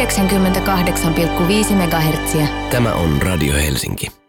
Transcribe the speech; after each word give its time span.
98,5 0.00 1.74
MHz. 1.74 2.48
Tämä 2.70 2.94
on 2.94 3.22
Radio 3.22 3.54
Helsinki. 3.54 4.19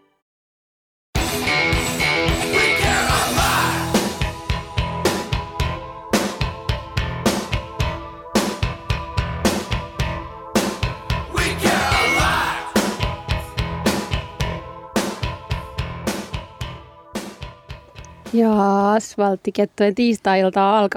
Ja 18.32 18.92
asfalttikettojen 18.92 19.94
tiistai-iltaa 19.94 20.88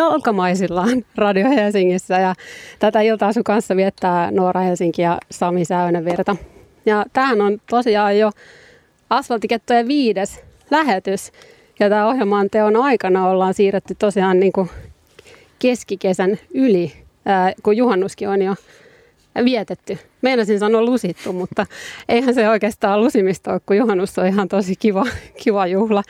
alkamaisillaan 0.00 1.04
Radio 1.16 1.48
Helsingissä 1.50 2.14
ja 2.18 2.34
tätä 2.78 3.00
iltaa 3.00 3.32
sun 3.32 3.44
kanssa 3.44 3.76
viettää 3.76 4.30
Noora 4.30 4.60
Helsinki 4.60 5.02
ja 5.02 5.18
Sami 5.30 5.64
Säynävirta. 5.64 6.36
Ja 6.86 7.04
tämähän 7.12 7.40
on 7.40 7.58
tosiaan 7.70 8.18
jo 8.18 8.30
asfalttikettojen 9.10 9.88
viides 9.88 10.44
lähetys 10.70 11.32
ja 11.80 11.88
tämä 11.88 12.08
ohjelman 12.08 12.50
teon 12.50 12.76
aikana 12.76 13.28
ollaan 13.28 13.54
siirretty 13.54 13.94
tosiaan 13.94 14.40
niin 14.40 14.52
kuin 14.52 14.70
keskikesän 15.58 16.38
yli, 16.54 16.92
kun 17.62 17.76
juhannuskin 17.76 18.28
on 18.28 18.42
jo 18.42 18.54
vietetty. 19.44 19.98
Meinasin 20.26 20.58
sanoa 20.58 20.84
lusittu, 20.84 21.32
mutta 21.32 21.66
eihän 22.08 22.34
se 22.34 22.48
oikeastaan 22.48 23.00
lusimista 23.00 23.52
ole, 23.52 23.60
kun 23.66 23.76
juhannus 23.76 24.18
on 24.18 24.26
ihan 24.26 24.48
tosi 24.48 24.76
kiva, 24.76 25.06
kiva 25.44 25.66
juhla. 25.66 26.02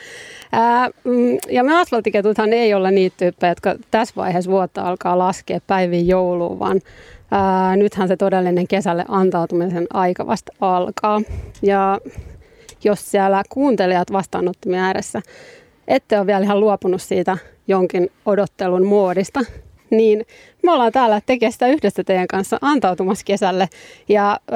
Ää, 0.51 0.89
mm, 1.03 1.37
ja 1.49 1.63
me 1.63 1.79
asfaltiketuthan 1.79 2.53
ei 2.53 2.73
ole 2.73 2.91
niitä 2.91 3.15
tyyppejä, 3.17 3.51
jotka 3.51 3.75
tässä 3.91 4.13
vaiheessa 4.17 4.51
vuotta 4.51 4.81
alkaa 4.81 5.17
laskea 5.17 5.59
päivin 5.67 6.07
jouluun, 6.07 6.59
vaan 6.59 6.81
ää, 7.31 7.75
nythän 7.75 8.07
se 8.07 8.17
todellinen 8.17 8.67
kesälle 8.67 9.05
antautumisen 9.07 9.87
aika 9.93 10.27
vasta 10.27 10.51
alkaa. 10.61 11.21
Ja 11.61 11.99
jos 12.83 13.11
siellä 13.11 13.43
kuuntelijat 13.49 14.11
vastaanottimien 14.11 14.83
ääressä 14.83 15.21
ette 15.87 16.17
ole 16.17 16.27
vielä 16.27 16.43
ihan 16.43 16.59
luopunut 16.59 17.01
siitä 17.01 17.37
jonkin 17.67 18.09
odottelun 18.25 18.85
muodista, 18.85 19.39
niin 19.89 20.25
me 20.67 20.73
ollaan 20.73 20.91
täällä 20.91 21.21
tekemään 21.25 21.51
sitä 21.51 21.67
yhdessä 21.67 22.03
teidän 22.03 22.27
kanssa 22.27 22.57
antautumassa 22.61 23.25
kesälle. 23.25 23.69
Ja 24.09 24.39
ö, 24.51 24.55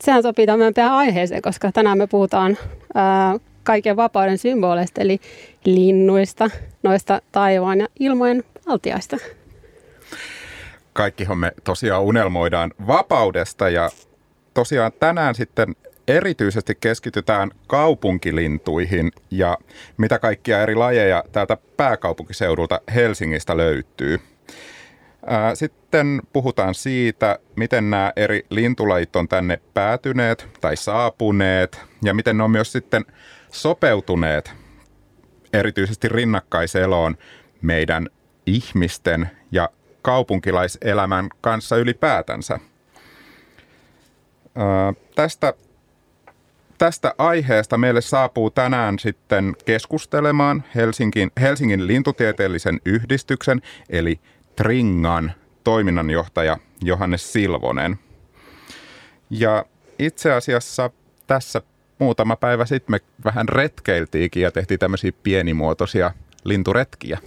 sehän 0.00 0.22
sopii 0.22 0.46
tämän 0.46 0.60
meidän 0.60 0.92
aiheeseen, 0.92 1.42
koska 1.42 1.72
tänään 1.72 1.98
me 1.98 2.06
puhutaan 2.06 2.58
ö, 2.60 3.40
kaiken 3.62 3.96
vapauden 3.96 4.38
symboleista, 4.38 5.00
eli 5.00 5.20
linnuista, 5.64 6.50
noista 6.82 7.22
taivaan 7.32 7.80
ja 7.80 7.86
ilmojen 8.00 8.44
valtiaista. 8.66 9.16
Kaikkihan 10.92 11.38
me 11.38 11.52
tosiaan 11.64 12.02
unelmoidaan 12.02 12.70
vapaudesta 12.86 13.68
ja 13.68 13.90
tosiaan 14.54 14.92
tänään 15.00 15.34
sitten 15.34 15.76
erityisesti 16.08 16.74
keskitytään 16.80 17.50
kaupunkilintuihin 17.66 19.12
ja 19.30 19.58
mitä 19.96 20.18
kaikkia 20.18 20.62
eri 20.62 20.74
lajeja 20.74 21.24
täältä 21.32 21.56
pääkaupunkiseudulta 21.76 22.80
Helsingistä 22.94 23.56
löytyy. 23.56 24.20
Sitten 25.54 26.22
puhutaan 26.32 26.74
siitä, 26.74 27.38
miten 27.56 27.90
nämä 27.90 28.12
eri 28.16 28.46
lintulajit 28.50 29.16
on 29.16 29.28
tänne 29.28 29.60
päätyneet 29.74 30.48
tai 30.60 30.76
saapuneet 30.76 31.80
ja 32.04 32.14
miten 32.14 32.36
ne 32.38 32.42
on 32.42 32.50
myös 32.50 32.72
sitten 32.72 33.04
sopeutuneet 33.52 34.52
erityisesti 35.52 36.08
rinnakkaiseloon 36.08 37.16
meidän 37.62 38.08
ihmisten 38.46 39.30
ja 39.52 39.68
kaupunkilaiselämän 40.02 41.28
kanssa 41.40 41.76
ylipäätänsä. 41.76 42.58
tästä, 45.14 45.54
tästä 46.78 47.14
aiheesta 47.18 47.78
meille 47.78 48.00
saapuu 48.00 48.50
tänään 48.50 48.98
sitten 48.98 49.56
keskustelemaan 49.64 50.64
Helsingin, 50.74 51.30
Helsingin 51.40 51.86
lintutieteellisen 51.86 52.80
yhdistyksen 52.84 53.62
eli 53.88 54.20
Tringan 54.58 55.32
toiminnanjohtaja 55.64 56.58
Johannes 56.82 57.32
Silvonen. 57.32 57.98
Ja 59.30 59.64
itse 59.98 60.32
asiassa 60.32 60.90
tässä 61.26 61.62
muutama 61.98 62.36
päivä 62.36 62.66
sitten 62.66 62.92
me 62.92 63.00
vähän 63.24 63.48
retkeiltiinkin 63.48 64.42
ja 64.42 64.50
tehtiin 64.50 64.80
tämmöisiä 64.80 65.12
pienimuotoisia 65.22 66.10
linturetkiä. 66.44 67.18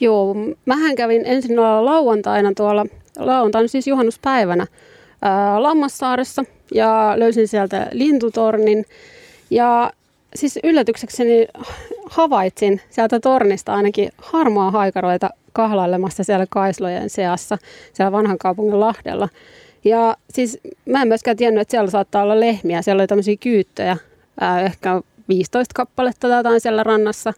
Joo, 0.00 0.34
mähän 0.66 0.96
kävin 0.96 1.22
ensin 1.24 1.56
lauantaina 1.56 2.52
tuolla, 2.56 2.86
lauantaina 3.18 3.68
siis 3.68 3.86
juhannuspäivänä 3.86 4.66
ää, 5.22 5.62
Lammassaaressa 5.62 6.44
ja 6.74 7.14
löysin 7.16 7.48
sieltä 7.48 7.88
lintutornin. 7.92 8.84
Ja 9.50 9.92
siis 10.34 10.58
yllätyksekseni 10.64 11.48
havaitsin 12.10 12.80
sieltä 12.90 13.20
tornista 13.20 13.74
ainakin 13.74 14.10
harmaa 14.18 14.70
haikaroita 14.70 15.30
kahlailemassa 15.56 16.24
siellä 16.24 16.46
kaislojen 16.50 17.10
seassa, 17.10 17.58
siellä 17.92 18.12
vanhan 18.12 18.38
kaupungin 18.38 18.80
Lahdella. 18.80 19.28
Ja 19.84 20.16
siis 20.30 20.58
mä 20.86 21.02
en 21.02 21.08
myöskään 21.08 21.36
tiennyt, 21.36 21.60
että 21.60 21.70
siellä 21.70 21.90
saattaa 21.90 22.22
olla 22.22 22.40
lehmiä. 22.40 22.82
Siellä 22.82 23.00
oli 23.00 23.06
tämmöisiä 23.06 23.36
kyyttöjä, 23.40 23.96
ää, 24.40 24.60
ehkä 24.60 25.00
15 25.28 25.72
kappaletta 25.74 26.28
tai 26.28 26.38
jotain 26.38 26.60
siellä 26.60 26.82
rannassa 26.82 27.32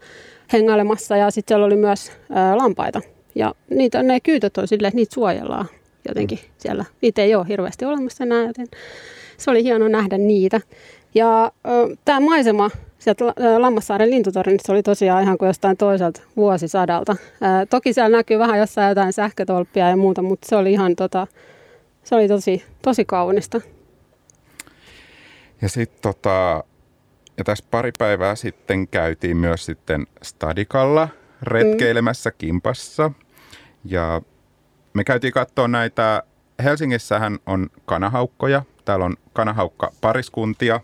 hengailemassa. 0.52 1.16
Ja 1.16 1.30
sitten 1.30 1.54
siellä 1.54 1.66
oli 1.66 1.76
myös 1.76 2.12
ää, 2.30 2.56
lampaita. 2.56 3.00
Ja 3.34 3.54
niitä, 3.70 4.02
ne 4.02 4.20
kyytöt 4.20 4.58
on 4.58 4.68
silleen, 4.68 4.88
että 4.88 4.96
niitä 4.96 5.14
suojellaan 5.14 5.66
jotenkin 6.08 6.38
mm. 6.38 6.50
siellä. 6.58 6.84
Niitä 7.02 7.22
ei 7.22 7.34
ole 7.34 7.48
hirveästi 7.48 7.84
olemassa 7.84 8.24
enää, 8.24 8.46
joten 8.46 8.66
se 9.36 9.50
oli 9.50 9.62
hieno 9.62 9.88
nähdä 9.88 10.18
niitä. 10.18 10.60
Ja 11.14 11.52
tämä 12.04 12.20
maisema 12.20 12.70
sieltä 12.98 13.24
Lammassaaren 13.58 14.10
lintutornista 14.10 14.72
oli 14.72 14.82
tosiaan 14.82 15.22
ihan 15.22 15.38
kuin 15.38 15.46
jostain 15.46 15.76
toiselta 15.76 16.20
vuosisadalta. 16.36 17.16
Ää, 17.40 17.66
toki 17.66 17.92
siellä 17.92 18.16
näkyy 18.16 18.38
vähän 18.38 18.58
jossain 18.58 18.88
jotain 18.88 19.12
sähkötolppia 19.12 19.88
ja 19.88 19.96
muuta, 19.96 20.22
mutta 20.22 20.48
se 20.48 20.56
oli 20.56 20.72
ihan 20.72 20.96
tota, 20.96 21.26
se 22.04 22.14
oli 22.14 22.28
tosi, 22.28 22.64
tosi 22.82 23.04
kaunista. 23.04 23.60
Ja 25.62 25.68
sitten 25.68 26.02
tota, 26.02 26.64
ja 27.38 27.44
tässä 27.44 27.64
pari 27.70 27.92
päivää 27.98 28.34
sitten 28.34 28.88
käytiin 28.88 29.36
myös 29.36 29.64
sitten 29.64 30.06
Stadikalla 30.22 31.08
retkeilemässä 31.42 32.30
mm. 32.30 32.34
Kimpassa. 32.38 33.10
Ja 33.84 34.22
me 34.94 35.04
käytiin 35.04 35.32
katsoa 35.32 35.68
näitä, 35.68 36.22
Helsingissähän 36.64 37.38
on 37.46 37.66
kanahaukkoja, 37.84 38.62
täällä 38.84 39.04
on 39.04 39.16
kanahaukka 39.32 39.92
pariskuntia, 40.00 40.80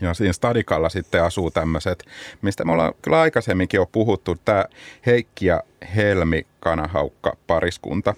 ja 0.00 0.14
siinä 0.14 0.32
Stadikalla 0.32 0.88
sitten 0.88 1.22
asuu 1.22 1.50
tämmöiset, 1.50 2.04
mistä 2.42 2.64
me 2.64 2.72
ollaan 2.72 2.94
kyllä 3.02 3.20
aikaisemminkin 3.20 3.78
jo 3.78 3.86
puhuttu, 3.86 4.36
tämä 4.44 4.64
Heikki 5.06 5.46
ja 5.46 5.62
Helmi 5.96 6.46
kanahaukka 6.60 7.36
pariskunta. 7.46 8.14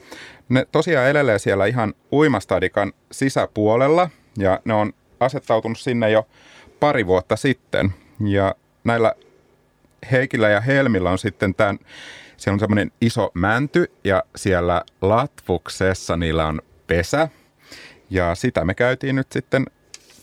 Ne 0.48 0.66
tosiaan 0.72 1.08
elelee 1.08 1.38
siellä 1.38 1.66
ihan 1.66 1.94
uimastadikan 2.12 2.92
sisäpuolella 3.12 4.10
ja 4.38 4.60
ne 4.64 4.74
on 4.74 4.92
asettautunut 5.20 5.78
sinne 5.78 6.10
jo 6.10 6.26
pari 6.80 7.06
vuotta 7.06 7.36
sitten. 7.36 7.94
Ja 8.26 8.54
näillä 8.84 9.14
Heikillä 10.12 10.48
ja 10.48 10.60
Helmillä 10.60 11.10
on 11.10 11.18
sitten 11.18 11.54
tämän, 11.54 11.78
siellä 12.36 12.54
on 12.54 12.60
semmoinen 12.60 12.92
iso 13.00 13.30
mänty 13.34 13.92
ja 14.04 14.22
siellä 14.36 14.82
latvuksessa 15.02 16.16
niillä 16.16 16.46
on 16.46 16.62
pesä. 16.86 17.28
Ja 18.10 18.34
sitä 18.34 18.64
me 18.64 18.74
käytiin 18.74 19.16
nyt 19.16 19.32
sitten 19.32 19.66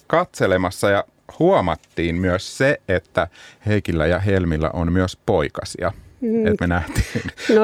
katselemassa 0.07 0.89
ja 0.89 1.03
huomattiin 1.39 2.15
myös 2.15 2.57
se, 2.57 2.81
että 2.87 3.27
Heikillä 3.65 4.05
ja 4.07 4.19
Helmillä 4.19 4.69
on 4.73 4.91
myös 4.91 5.17
poikasia. 5.25 5.91
Mm. 6.21 6.47
Että 6.47 6.67
me 6.67 6.67
nähtiin 6.67 7.23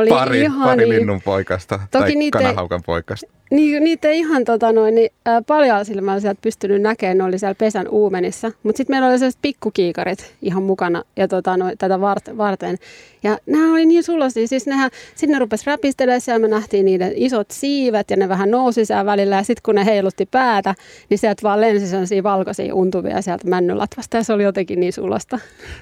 pari, 0.09 0.45
pari 0.63 0.89
linnun 0.89 1.21
poikasta 1.21 1.77
Toki 1.77 2.03
tai 2.03 2.15
niitä, 2.15 2.37
kanahaukan 2.37 2.83
poikasta. 2.85 3.38
Niin, 3.49 3.83
niitä 3.83 4.07
ei 4.07 4.19
ihan 4.19 4.45
tota 4.45 4.71
noin, 4.71 4.95
niin, 4.95 5.09
äh, 5.27 5.43
paljon 5.47 5.85
silmällä 5.85 6.19
sieltä 6.19 6.41
pystynyt 6.41 6.81
näkemään, 6.81 7.17
ne 7.17 7.23
oli 7.23 7.39
siellä 7.39 7.55
pesän 7.55 7.87
uumenissa. 7.87 8.51
Mutta 8.63 8.77
sitten 8.77 8.93
meillä 8.93 9.07
oli 9.07 9.19
sellaiset 9.19 9.41
pikkukiikarit 9.41 10.35
ihan 10.41 10.63
mukana 10.63 11.03
ja 11.15 11.27
tota 11.27 11.57
noin, 11.57 11.77
tätä 11.77 12.01
varten. 12.37 12.77
Ja 13.23 13.37
nämä 13.45 13.71
oli 13.73 13.85
niin 13.85 14.03
sulosia, 14.03 14.47
siis 14.47 14.67
nehän, 14.67 14.91
sitten 15.15 15.33
ne 15.33 15.39
rupesi 15.39 15.63
räpistelemään 15.65 16.21
siellä, 16.21 16.39
me 16.39 16.47
nähtiin 16.47 16.85
niiden 16.85 17.11
isot 17.15 17.51
siivet 17.51 18.11
ja 18.11 18.17
ne 18.17 18.29
vähän 18.29 18.51
nousi 18.51 18.85
siellä 18.85 19.05
välillä. 19.05 19.35
Ja 19.35 19.43
sitten 19.43 19.61
kun 19.63 19.75
ne 19.75 19.85
heilutti 19.85 20.25
päätä, 20.25 20.75
niin 21.09 21.17
sieltä 21.17 21.43
vaan 21.43 21.61
lensi 21.61 21.87
sellaisia 21.87 22.23
valkoisia 22.23 22.75
untuvia 22.75 23.21
sieltä 23.21 23.47
männylatvasta 23.47 24.17
ja 24.17 24.23
se 24.23 24.33
oli 24.33 24.43
jotenkin 24.43 24.79
niin 24.79 24.93
sulosta. 24.93 25.39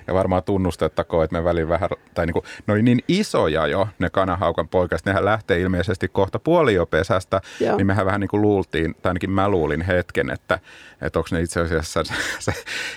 Ja 0.07 0.13
varmaan 0.13 0.43
tunnustettakoon, 0.43 1.23
että 1.23 1.37
me 1.37 1.43
välin 1.43 1.69
vähän, 1.69 1.89
tai 2.13 2.25
niin 2.25 2.33
kuin, 2.33 2.45
ne 2.67 2.73
oli 2.73 2.81
niin 2.81 2.99
isoja 3.07 3.67
jo 3.67 3.87
ne 3.99 4.09
kanahaukan 4.09 4.67
poikaset, 4.67 5.05
nehän 5.05 5.25
lähtee 5.25 5.59
ilmeisesti 5.59 6.07
kohta 6.07 6.39
puoliopesästä 6.39 7.41
Joo. 7.59 7.77
niin 7.77 7.87
mehän 7.87 8.05
vähän 8.05 8.21
niin 8.21 8.27
kuin 8.27 8.41
luultiin, 8.41 8.95
tai 9.01 9.09
ainakin 9.09 9.31
mä 9.31 9.49
luulin 9.49 9.81
hetken, 9.81 10.29
että, 10.29 10.59
että 11.01 11.19
onko 11.19 11.29
ne 11.31 11.41
itse 11.41 11.61
asiassa 11.61 12.03
se 12.39 12.53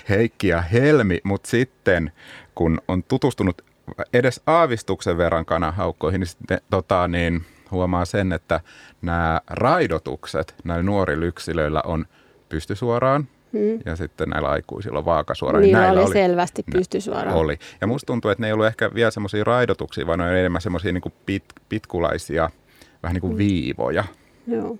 Heikki 0.09 0.47
ja 0.47 0.61
Helmi, 0.61 1.19
mutta 1.23 1.49
sitten 1.49 2.11
kun 2.55 2.81
on 2.87 3.03
tutustunut 3.03 3.61
edes 4.13 4.41
aavistuksen 4.47 5.17
verran 5.17 5.45
kanahaukkoihin, 5.45 6.19
niin 6.19 6.27
sitten 6.27 6.61
tota, 6.69 7.07
niin 7.07 7.45
huomaa 7.71 8.05
sen, 8.05 8.31
että 8.31 8.59
nämä 9.01 9.41
raidotukset 9.47 10.55
näillä 10.63 10.83
nuorilla 10.83 11.25
yksilöillä 11.25 11.81
on 11.85 12.05
pystysuoraan 12.49 13.27
hmm. 13.53 13.79
ja 13.85 13.95
sitten 13.95 14.29
näillä 14.29 14.49
aikuisilla 14.49 14.99
on 14.99 15.05
vaakasuoraan. 15.05 15.61
Niin 15.61 15.73
näillä 15.73 16.01
oli, 16.01 16.05
oli 16.05 16.13
selvästi 16.13 16.63
pystysuoraan. 16.71 17.37
Oli. 17.37 17.59
Ja 17.81 17.87
musta 17.87 18.05
tuntuu, 18.05 18.31
että 18.31 18.41
ne 18.41 18.47
ei 18.47 18.53
ollut 18.53 18.65
ehkä 18.65 18.91
vielä 18.93 19.11
semmoisia 19.11 19.43
raidotuksia, 19.43 20.07
vaan 20.07 20.19
ne 20.19 20.25
on 20.25 20.35
enemmän 20.35 20.61
semmoisia 20.61 20.91
niin 20.91 21.13
pit, 21.25 21.43
pitkulaisia, 21.69 22.49
vähän 23.03 23.13
niin 23.13 23.21
kuin 23.21 23.31
hmm. 23.31 23.37
viivoja. 23.37 24.03
Joo. 24.47 24.77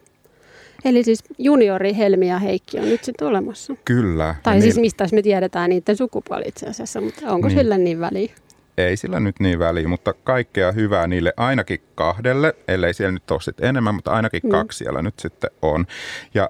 Eli 0.86 1.04
siis 1.04 1.24
juniori 1.38 1.98
Helmi 1.98 2.30
ja 2.30 2.40
Heikki 2.40 2.80
on 2.80 2.90
nyt 2.90 3.04
sitten 3.04 3.28
olemassa. 3.28 3.76
Kyllä. 3.86 4.36
Tai 4.44 4.54
niin, 4.54 4.62
siis 4.62 4.78
mistä 4.78 5.08
me 5.12 5.22
tiedetään 5.22 5.70
niiden 5.70 5.98
sukupuoli 5.98 6.44
itse 6.48 6.68
asiassa, 6.68 7.02
mutta 7.02 7.32
onko 7.32 7.48
niin. 7.48 7.58
sillä 7.58 7.78
niin 7.78 8.00
väliä? 8.00 8.34
Ei 8.78 8.98
sillä 8.98 9.20
nyt 9.20 9.40
niin 9.40 9.60
väliä, 9.60 9.88
mutta 9.88 10.14
kaikkea 10.24 10.72
hyvää 10.72 11.08
niille 11.08 11.34
ainakin 11.38 11.82
kahdelle, 11.96 12.56
ellei 12.68 12.94
siellä 12.94 13.12
nyt 13.12 13.32
ole 13.32 13.42
sitten 13.42 13.70
enemmän, 13.70 13.96
mutta 13.96 14.12
ainakin 14.12 14.42
mm. 14.44 14.50
kaksi 14.50 14.78
siellä 14.78 15.02
nyt 15.02 15.20
sitten 15.20 15.50
on. 15.62 15.86
Ja 16.34 16.50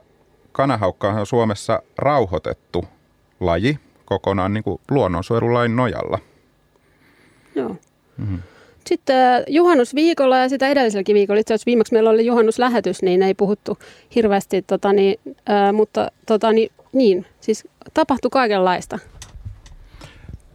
kanahaukka 0.52 1.10
on 1.10 1.26
Suomessa 1.26 1.84
rauhoitettu 1.98 2.86
laji 3.40 3.80
kokonaan 4.06 4.54
niin 4.54 4.64
kuin 4.64 4.82
luonnonsuojelulain 4.92 5.76
nojalla. 5.76 6.20
Joo. 7.56 7.76
Mm-hmm. 8.18 8.40
Sitten 8.86 9.44
juhannusviikolla 9.48 10.38
ja 10.38 10.50
sitä 10.50 10.68
edelliselläkin 10.68 11.14
viikolla, 11.14 11.40
itse 11.40 11.54
asiassa 11.54 11.66
viimeksi 11.66 11.94
meillä 11.94 12.10
oli 12.10 12.26
juhannuslähetys, 12.26 13.02
niin 13.02 13.24
ei 13.24 13.34
puhuttu 13.34 13.78
hirveästi, 14.16 14.62
tota, 14.62 14.94
niin, 14.94 15.20
äh, 15.28 15.74
mutta 15.74 16.12
tota, 16.26 16.52
niin, 16.52 16.72
niin, 16.94 17.26
siis 17.40 17.68
tapahtui 17.94 18.30
kaikenlaista. 18.32 19.00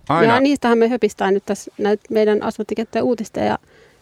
Aina. 0.08 0.34
Ja 0.34 0.40
niistähän 0.40 0.78
me 0.78 0.88
höpistään 0.88 1.34
nyt 1.34 1.46
tässä 1.46 1.70
näitä 1.78 2.04
meidän 2.10 2.42
asfalttiketteen 2.42 3.04
uutisten 3.04 3.46
ja 3.46 3.58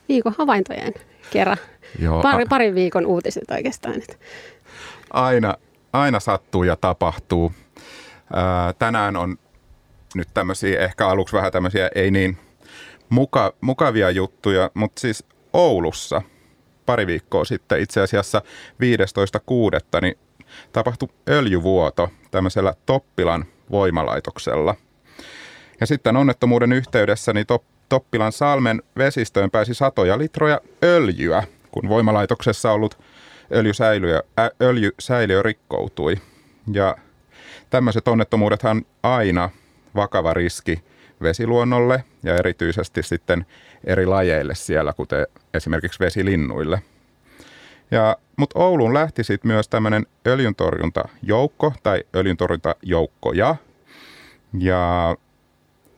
viikon 0.08 0.34
havaintojen 0.38 0.94
kerran. 1.30 1.56
Joo, 1.98 2.22
Pari, 2.22 2.44
parin 2.48 2.74
viikon 2.74 3.06
uutiset 3.06 3.50
oikeastaan. 3.50 3.94
Aina, 5.10 5.54
aina 5.92 6.20
sattuu 6.20 6.62
ja 6.62 6.76
tapahtuu. 6.76 7.52
Ää, 8.32 8.72
tänään 8.72 9.16
on 9.16 9.38
nyt 10.14 10.28
tämmöisiä, 10.34 10.80
ehkä 10.80 11.08
aluksi 11.08 11.36
vähän 11.36 11.52
tämmöisiä 11.52 11.90
ei 11.94 12.10
niin 12.10 12.36
muka, 13.08 13.54
mukavia 13.60 14.10
juttuja, 14.10 14.70
mutta 14.74 15.00
siis 15.00 15.24
Oulussa 15.52 16.22
pari 16.86 17.06
viikkoa 17.06 17.44
sitten 17.44 17.80
itse 17.80 18.00
asiassa 18.00 18.42
15.6. 18.80 20.00
niin 20.02 20.18
tapahtui 20.72 21.08
öljyvuoto 21.28 22.10
tämmöisellä 22.30 22.74
Toppilan 22.86 23.44
voimalaitoksella. 23.70 24.74
Ja 25.80 25.86
sitten 25.86 26.16
onnettomuuden 26.16 26.72
yhteydessä 26.72 27.32
niin 27.32 27.46
Toppilan 27.88 28.32
salmen 28.32 28.82
vesistöön 28.98 29.50
pääsi 29.50 29.74
satoja 29.74 30.18
litroja 30.18 30.60
öljyä, 30.84 31.42
kun 31.70 31.88
voimalaitoksessa 31.88 32.72
ollut 32.72 32.98
öljysäiliö, 33.52 34.22
ä, 34.40 34.50
öljysäiliö 34.62 35.42
rikkoutui. 35.42 36.16
Ja 36.72 36.96
tämmöiset 37.70 38.08
onnettomuudethan 38.08 38.86
aina 39.02 39.50
vakava 39.94 40.34
riski 40.34 40.84
vesiluonnolle 41.24 42.04
ja 42.22 42.34
erityisesti 42.34 43.02
sitten 43.02 43.46
eri 43.84 44.06
lajeille 44.06 44.54
siellä, 44.54 44.92
kuten 44.92 45.26
esimerkiksi 45.54 46.00
vesilinnuille. 46.00 46.82
Ja, 47.90 48.16
mutta 48.36 48.58
Ouluun 48.58 48.94
lähti 48.94 49.24
sitten 49.24 49.50
myös 49.50 49.68
tämmöinen 49.68 50.06
öljyntorjuntajoukko 50.26 51.72
tai 51.82 52.04
öljyntorjuntajoukkoja. 52.16 53.56
Ja 54.58 55.16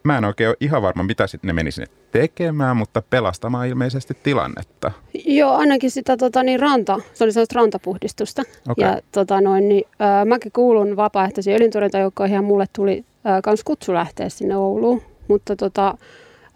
mä 0.03 0.19
en 0.19 0.25
oikein 0.25 0.49
ole 0.49 0.57
ihan 0.61 0.83
varma, 0.83 1.03
mitä 1.03 1.27
sitten 1.27 1.49
ne 1.49 1.53
meni 1.53 1.71
sinne 1.71 1.89
tekemään, 2.13 2.77
mutta 2.77 3.03
pelastamaan 3.11 3.69
ilmeisesti 3.69 4.17
tilannetta. 4.23 4.93
Joo, 5.27 5.57
ainakin 5.57 5.91
sitä 5.91 6.17
tota, 6.17 6.43
niin 6.43 6.61
ranta, 6.61 7.01
se 7.15 7.25
oli 7.25 7.33
sellaista 7.33 7.59
rantapuhdistusta. 7.59 8.43
Okay. 8.69 8.89
Ja 8.89 9.01
tota, 9.13 9.41
noin, 9.41 9.69
niin, 9.69 9.85
äh, 10.01 10.27
mäkin 10.27 10.53
kuulun 10.53 10.97
vapaaehtoisiin 10.97 11.57
öljyntorjuntajoukkoihin 11.57 12.35
ja 12.35 12.43
mulle 12.43 12.67
tuli 12.73 13.05
äh, 13.27 13.43
kutsu 13.65 13.95
lähteä 13.95 14.29
sinne 14.29 14.57
Ouluun. 14.57 15.03
Mutta 15.29 15.57
tota, 15.57 15.89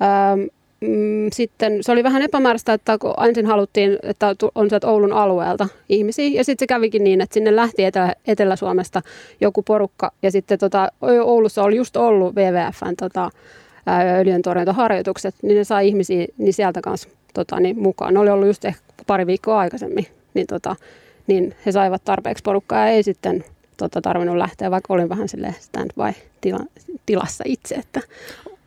ähm, 0.02 0.40
mm, 0.81 1.28
sitten 1.32 1.78
se 1.81 1.93
oli 1.93 2.05
vähän 2.05 2.22
epämääräistä, 2.22 2.72
että 2.72 2.99
kun 2.99 3.14
ensin 3.26 3.46
haluttiin, 3.46 3.99
että 4.02 4.34
on 4.55 4.69
sieltä 4.69 4.88
Oulun 4.88 5.12
alueelta 5.12 5.69
ihmisiä, 5.88 6.28
ja 6.28 6.44
sitten 6.44 6.62
se 6.62 6.67
kävikin 6.67 7.05
niin, 7.05 7.20
että 7.20 7.34
sinne 7.34 7.56
lähti 7.56 7.84
Etelä- 7.84 8.14
Etelä-Suomesta 8.26 9.02
joku 9.40 9.62
porukka, 9.62 10.12
ja 10.22 10.31
sitten 10.31 10.58
tota, 10.58 10.93
Oulussa 11.25 11.62
oli 11.62 11.76
just 11.76 11.96
ollut 11.96 12.34
WWFn 12.34 12.96
tota, 12.99 13.31
öljyntorjuntaharjoitukset, 14.19 15.34
niin 15.43 15.56
ne 15.56 15.64
sai 15.64 15.88
ihmisiä 15.88 16.26
niin 16.38 16.52
sieltä 16.52 16.81
kanssa 16.81 17.08
tota, 17.34 17.61
niin 17.61 17.78
mukaan. 17.78 18.14
Ne 18.14 18.20
oli 18.20 18.31
ollut 18.31 18.46
just 18.46 18.64
ehkä 18.64 18.82
pari 19.06 19.26
viikkoa 19.26 19.58
aikaisemmin, 19.58 20.06
niin, 20.34 20.46
tota, 20.46 20.76
niin 21.26 21.55
he 21.67 21.72
saivat 21.72 22.05
tarpeeksi 22.05 22.43
porukkaa. 22.43 22.78
Ja 22.78 22.87
ei 22.87 23.02
sitten 23.02 23.44
tota, 23.76 24.00
tarvinnut 24.00 24.37
lähteä, 24.37 24.70
vaikka 24.70 24.94
olin 24.94 25.08
vähän 25.08 25.28
sille 25.28 25.55
stand-by-tilassa 25.61 27.44
itse, 27.46 27.75
että 27.75 28.00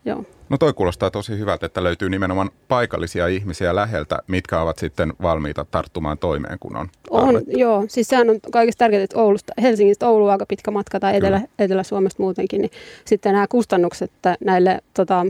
Joo. 0.06 0.24
No 0.50 0.58
toi 0.58 0.74
kuulostaa 0.74 1.12
tosi 1.12 1.38
hyvältä, 1.38 1.66
että 1.66 1.84
löytyy 1.84 2.10
nimenomaan 2.10 2.50
paikallisia 2.68 3.28
ihmisiä 3.28 3.76
läheltä, 3.76 4.20
mitkä 4.28 4.62
ovat 4.62 4.78
sitten 4.78 5.14
valmiita 5.22 5.66
tarttumaan 5.72 6.18
toimeen, 6.18 6.58
kun 6.60 6.76
on 6.76 6.90
On, 7.10 7.42
joo. 7.48 7.86
Siis 7.88 8.08
sehän 8.08 8.30
on 8.30 8.40
kaikista 8.52 8.80
tärkeintä, 8.80 9.04
että 9.04 9.20
Oulusta, 9.20 9.54
Helsingistä 9.62 10.08
Oulu 10.08 10.28
aika 10.28 10.46
pitkä 10.46 10.72
matka 10.72 11.00
tai 11.00 11.18
Etelä, 11.18 11.42
Etelä-Suomesta 11.60 12.24
muutenkin, 12.24 12.62
niin 12.62 12.72
sitten 13.06 13.34
nämä 13.34 13.48
kustannukset 13.48 14.12
näille 14.46 14.80
tota, 14.94 15.26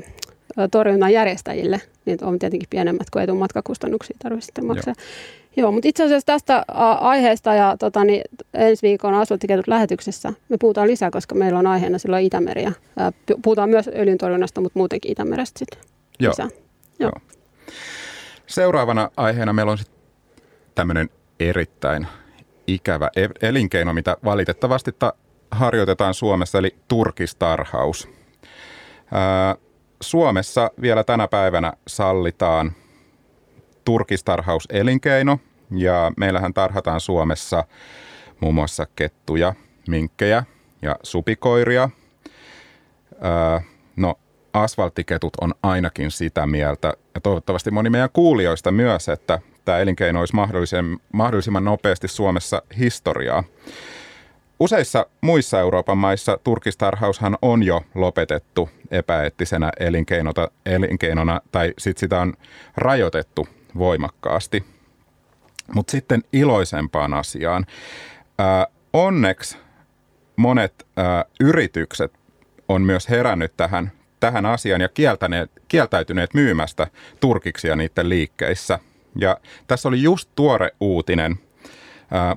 torjunnan 0.72 1.14
järjestäjille 1.14 1.82
niin 2.06 2.18
on 2.24 2.40
tietenkin 2.40 2.70
pienemmät 2.70 3.10
kuin 3.10 3.24
etumatkakustannuksia 3.24 4.18
tarvitsisi 4.24 4.46
sitten 4.46 4.66
maksaa. 4.66 4.94
Joo. 4.98 5.06
Joo, 5.56 5.72
mutta 5.72 5.90
itse 5.90 6.04
asiassa 6.04 6.26
tästä 6.26 6.66
aiheesta 7.00 7.54
ja 7.54 7.76
tota, 7.80 8.04
niin, 8.04 8.22
ensi 8.54 8.88
viikon 8.88 9.14
asfalttiketut 9.14 9.68
lähetyksessä 9.68 10.34
me 10.50 10.58
puhutaan 10.58 10.88
lisää, 10.88 11.12
koska 11.12 11.36
meillä 11.36 11.60
on 11.60 11.68
aiheena 11.68 11.98
silloin 11.98 12.26
Itämeri. 12.26 12.64
Ja, 12.64 12.72
puhutaan 13.42 13.70
myös 13.70 13.90
öljyntorjunnasta, 13.96 14.62
mutta 14.62 14.80
muutenkin 14.80 15.12
Itämerestä 15.12 15.60
sitten 15.60 15.80
Joo. 16.20 16.32
lisää. 16.32 16.48
Joo. 17.00 17.12
Joo. 17.12 17.38
Seuraavana 18.48 19.10
aiheena 19.18 19.54
meillä 19.54 19.72
on 19.72 19.78
sitten 19.78 20.00
tämmöinen 20.76 21.10
erittäin 21.40 22.08
ikävä 22.68 23.10
e-, 23.16 23.48
elinkeino, 23.48 23.94
mitä 23.94 24.18
valitettavasti 24.24 24.92
ta- 25.00 25.14
harjoitetaan 25.52 26.14
Suomessa, 26.14 26.58
eli 26.58 26.76
turkistarhaus. 26.88 28.10
Ää, 29.12 29.56
Suomessa 30.04 30.72
vielä 30.82 31.04
tänä 31.04 31.28
päivänä 31.28 31.74
sallitaan– 31.88 32.72
turkistarhauselinkeino 33.86 35.40
ja 35.72 36.12
meillähän 36.18 36.54
tarhataan 36.54 37.00
Suomessa 37.00 37.64
muun 38.40 38.56
muassa 38.56 38.88
kettuja, 38.96 39.54
minkkejä 39.88 40.44
ja 40.82 40.96
supikoiria. 41.04 41.90
Öö, 43.14 43.60
no 43.96 44.16
asfalttiketut 44.54 45.34
on 45.42 45.54
ainakin 45.64 46.12
sitä 46.12 46.48
mieltä 46.48 46.94
ja 47.16 47.22
toivottavasti 47.22 47.72
moni 47.72 47.90
meidän 47.90 48.10
kuulijoista 48.14 48.72
myös, 48.72 49.10
että 49.10 49.40
tämä 49.66 49.78
elinkeino 49.78 50.20
olisi 50.20 50.34
mahdollisimman 51.14 51.66
nopeasti 51.66 52.08
Suomessa 52.08 52.62
historiaa. 52.80 53.44
Useissa 54.60 55.06
muissa 55.22 55.60
Euroopan 55.60 55.98
maissa 55.98 56.40
turkistarhaushan 56.44 57.38
on 57.42 57.64
jo 57.64 57.82
lopetettu 57.96 58.70
epäeettisenä 58.92 59.72
elinkeinona 60.66 61.42
tai 61.52 61.74
sit 61.78 61.98
sitä 61.98 62.22
on 62.22 62.34
rajoitettu 62.78 63.48
voimakkaasti. 63.78 64.64
Mutta 65.74 65.92
sitten 65.92 66.24
iloisempaan 66.34 67.14
asiaan. 67.14 67.66
Ää, 68.40 68.68
onneksi 68.94 69.58
monet 70.36 70.88
ää, 70.98 71.26
yritykset 71.40 72.14
on 72.70 72.82
myös 72.82 73.10
herännyt 73.10 73.54
tähän, 73.58 73.92
tähän 74.20 74.46
asiaan 74.46 74.82
ja 74.82 74.90
kieltäneet, 74.90 75.52
kieltäytyneet 75.68 76.34
myymästä 76.34 76.88
turkiksia 77.20 77.76
niiden 77.76 78.10
liikkeissä. 78.10 78.80
Ja 79.16 79.38
tässä 79.68 79.90
oli 79.90 80.02
just 80.02 80.30
tuore 80.36 80.72
uutinen 80.80 81.40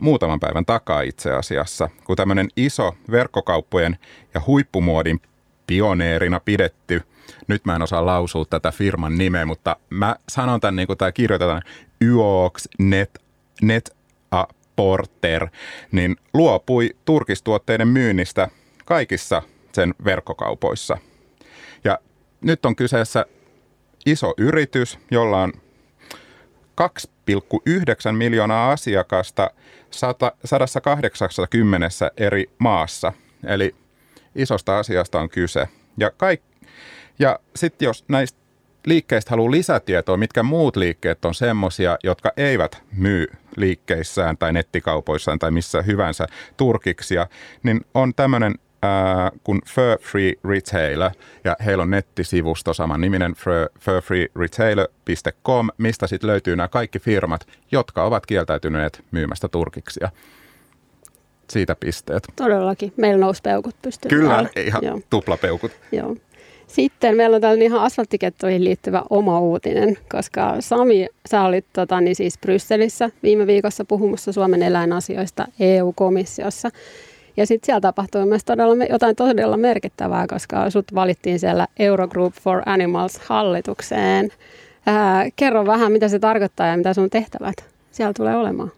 muutaman 0.00 0.40
päivän 0.40 0.66
takaa 0.66 1.00
itse 1.00 1.32
asiassa, 1.32 1.88
kun 2.04 2.16
tämmöinen 2.16 2.48
iso 2.56 2.94
verkkokauppojen 3.10 3.98
ja 4.34 4.42
huippumuodin 4.46 5.20
pioneerina 5.66 6.40
pidetty– 6.40 7.02
nyt 7.48 7.64
mä 7.64 7.76
en 7.76 7.82
osaa 7.82 8.06
lausua 8.06 8.44
tätä 8.44 8.72
firman 8.72 9.18
nimeä, 9.18 9.46
mutta 9.46 9.76
mä 9.90 10.16
sanon 10.28 10.60
tämän 10.60 10.76
niin 10.76 10.86
kuin 10.86 10.98
tämä 10.98 11.12
kirjoitetaan 11.12 11.62
Yox 12.00 12.64
Net, 12.78 13.22
Net 13.62 13.96
a 14.30 14.44
Porter, 14.76 15.48
niin 15.92 16.16
luopui 16.34 16.90
turkistuotteiden 17.04 17.88
myynnistä 17.88 18.48
kaikissa 18.84 19.42
sen 19.72 19.94
verkkokaupoissa. 20.04 20.98
Ja 21.84 21.98
nyt 22.40 22.66
on 22.66 22.76
kyseessä 22.76 23.26
iso 24.06 24.34
yritys, 24.38 24.98
jolla 25.10 25.42
on 25.42 25.52
2,9 26.80 28.12
miljoonaa 28.12 28.72
asiakasta 28.72 29.50
180 29.90 32.10
eri 32.16 32.50
maassa. 32.58 33.12
Eli 33.46 33.74
isosta 34.34 34.78
asiasta 34.78 35.20
on 35.20 35.28
kyse. 35.28 35.68
Ja 35.98 36.10
kaikki 36.10 36.56
ja 37.18 37.38
sitten 37.56 37.86
jos 37.86 38.04
näistä 38.08 38.38
liikkeistä 38.86 39.30
haluaa 39.30 39.50
lisätietoa, 39.50 40.16
mitkä 40.16 40.42
muut 40.42 40.76
liikkeet 40.76 41.24
on 41.24 41.34
semmoisia, 41.34 41.98
jotka 42.04 42.32
eivät 42.36 42.82
myy 42.92 43.26
liikkeissään 43.56 44.38
tai 44.38 44.52
nettikaupoissaan 44.52 45.38
tai 45.38 45.50
missä 45.50 45.82
hyvänsä 45.82 46.26
turkiksia, 46.56 47.26
niin 47.62 47.80
on 47.94 48.14
tämmöinen 48.14 48.54
kuin 49.44 49.60
Fur 49.66 49.98
Free 50.00 50.32
Retailer 50.44 51.10
ja 51.44 51.56
heillä 51.64 51.82
on 51.82 51.90
nettisivusto 51.90 52.74
saman 52.74 53.00
niminen 53.00 53.34
furfreeretailer.com, 53.80 55.68
mistä 55.78 56.06
sitten 56.06 56.28
löytyy 56.28 56.56
nämä 56.56 56.68
kaikki 56.68 56.98
firmat, 56.98 57.46
jotka 57.72 58.04
ovat 58.04 58.26
kieltäytyneet 58.26 59.02
myymästä 59.10 59.48
turkiksia. 59.48 60.08
Siitä 61.50 61.76
pisteet. 61.80 62.22
Todellakin. 62.36 62.92
Meillä 62.96 63.20
nousi 63.20 63.42
peukut 63.42 63.74
pystyyn. 63.82 64.10
Kyllä, 64.10 64.28
täällä. 64.28 64.50
ihan 64.56 64.84
Joo. 64.84 65.00
tuplapeukut. 65.10 65.72
Joo. 65.92 66.16
Sitten 66.66 67.16
meillä 67.16 67.34
on 67.34 67.40
tällainen 67.40 67.66
ihan 67.66 67.80
asfalttikettoihin 67.80 68.64
liittyvä 68.64 69.02
oma 69.10 69.40
uutinen, 69.40 69.98
koska 70.10 70.56
Sami, 70.60 71.06
sä 71.30 71.42
olit 71.42 71.66
tota, 71.72 72.00
niin 72.00 72.16
siis 72.16 72.38
Brysselissä 72.38 73.10
viime 73.22 73.46
viikossa 73.46 73.84
puhumassa 73.84 74.32
Suomen 74.32 74.62
eläinasioista 74.62 75.46
EU-komissiossa. 75.60 76.70
Ja 77.36 77.46
sitten 77.46 77.66
siellä 77.66 77.80
tapahtui 77.80 78.26
myös 78.26 78.44
todella, 78.44 78.84
jotain 78.90 79.16
todella 79.16 79.56
merkittävää, 79.56 80.26
koska 80.26 80.70
sut 80.70 80.94
valittiin 80.94 81.38
siellä 81.38 81.66
Eurogroup 81.78 82.34
for 82.34 82.62
Animals 82.66 83.18
hallitukseen. 83.18 84.28
Ää, 84.86 85.24
kerro 85.36 85.66
vähän, 85.66 85.92
mitä 85.92 86.08
se 86.08 86.18
tarkoittaa 86.18 86.66
ja 86.66 86.76
mitä 86.76 86.94
sun 86.94 87.10
tehtävät 87.10 87.64
siellä 87.90 88.12
tulee 88.12 88.36
olemaan. 88.36 88.72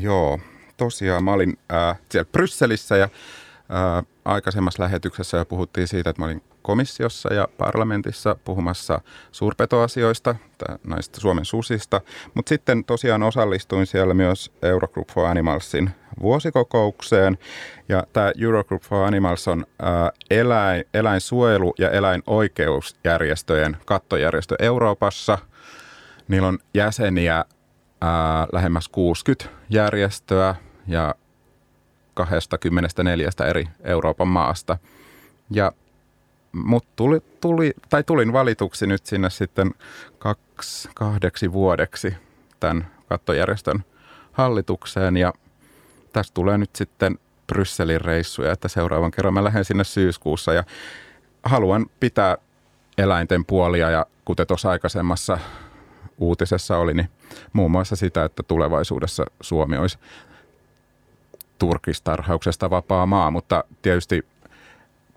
Joo, 0.00 0.38
tosiaan 0.76 1.24
mä 1.24 1.32
olin 1.32 1.58
äh, 1.72 1.98
siellä 2.10 2.28
Brysselissä 2.32 2.96
ja 2.96 3.04
äh, 3.04 4.06
aikaisemmassa 4.24 4.82
lähetyksessä 4.82 5.36
jo 5.36 5.44
puhuttiin 5.44 5.88
siitä, 5.88 6.10
että 6.10 6.22
mä 6.22 6.26
olin 6.26 6.42
komissiossa 6.64 7.34
ja 7.34 7.48
parlamentissa 7.58 8.36
puhumassa 8.44 9.00
suurpetoasioista, 9.32 10.34
näistä 10.84 11.20
Suomen 11.20 11.44
susista. 11.44 12.00
Mutta 12.34 12.48
sitten 12.48 12.84
tosiaan 12.84 13.22
osallistuin 13.22 13.86
siellä 13.86 14.14
myös 14.14 14.52
Eurogroup 14.62 15.08
for 15.10 15.26
Animalsin 15.26 15.90
vuosikokoukseen. 16.20 17.38
Ja 17.88 18.02
tämä 18.12 18.32
Eurogroup 18.42 18.82
for 18.82 19.06
Animals 19.06 19.48
on 19.48 19.66
ää, 19.82 20.10
eläin, 20.30 20.84
eläinsuojelu- 20.94 21.74
ja 21.78 21.90
eläinoikeusjärjestöjen 21.90 23.76
kattojärjestö 23.86 24.56
Euroopassa. 24.58 25.38
Niillä 26.28 26.48
on 26.48 26.58
jäseniä 26.74 27.44
ää, 28.00 28.46
lähemmäs 28.52 28.88
60 28.88 29.48
järjestöä 29.70 30.54
ja 30.86 31.14
24 32.14 33.30
eri 33.48 33.68
Euroopan 33.84 34.28
maasta. 34.28 34.78
Ja 35.50 35.72
mut 36.54 36.86
tuli, 36.96 37.20
tuli, 37.40 37.74
tai 37.88 38.04
tulin 38.04 38.32
valituksi 38.32 38.86
nyt 38.86 39.06
sinne 39.06 39.30
sitten 39.30 39.74
kaksi, 40.18 40.88
kahdeksi 40.94 41.52
vuodeksi 41.52 42.14
tämän 42.60 42.90
kattojärjestön 43.08 43.84
hallitukseen 44.32 45.16
ja 45.16 45.32
tästä 46.12 46.34
tulee 46.34 46.58
nyt 46.58 46.76
sitten 46.76 47.18
Brysselin 47.46 48.00
reissuja, 48.00 48.52
että 48.52 48.68
seuraavan 48.68 49.10
kerran 49.10 49.34
mä 49.34 49.44
lähden 49.44 49.64
sinne 49.64 49.84
syyskuussa 49.84 50.52
ja 50.52 50.64
haluan 51.42 51.86
pitää 52.00 52.36
eläinten 52.98 53.44
puolia 53.44 53.90
ja 53.90 54.06
kuten 54.24 54.46
tuossa 54.46 54.70
aikaisemmassa 54.70 55.38
uutisessa 56.18 56.76
oli, 56.76 56.94
niin 56.94 57.08
muun 57.52 57.70
muassa 57.70 57.96
sitä, 57.96 58.24
että 58.24 58.42
tulevaisuudessa 58.42 59.24
Suomi 59.40 59.76
olisi 59.76 59.98
turkistarhauksesta 61.58 62.70
vapaa 62.70 63.06
maa, 63.06 63.30
mutta 63.30 63.64
tietysti 63.82 64.26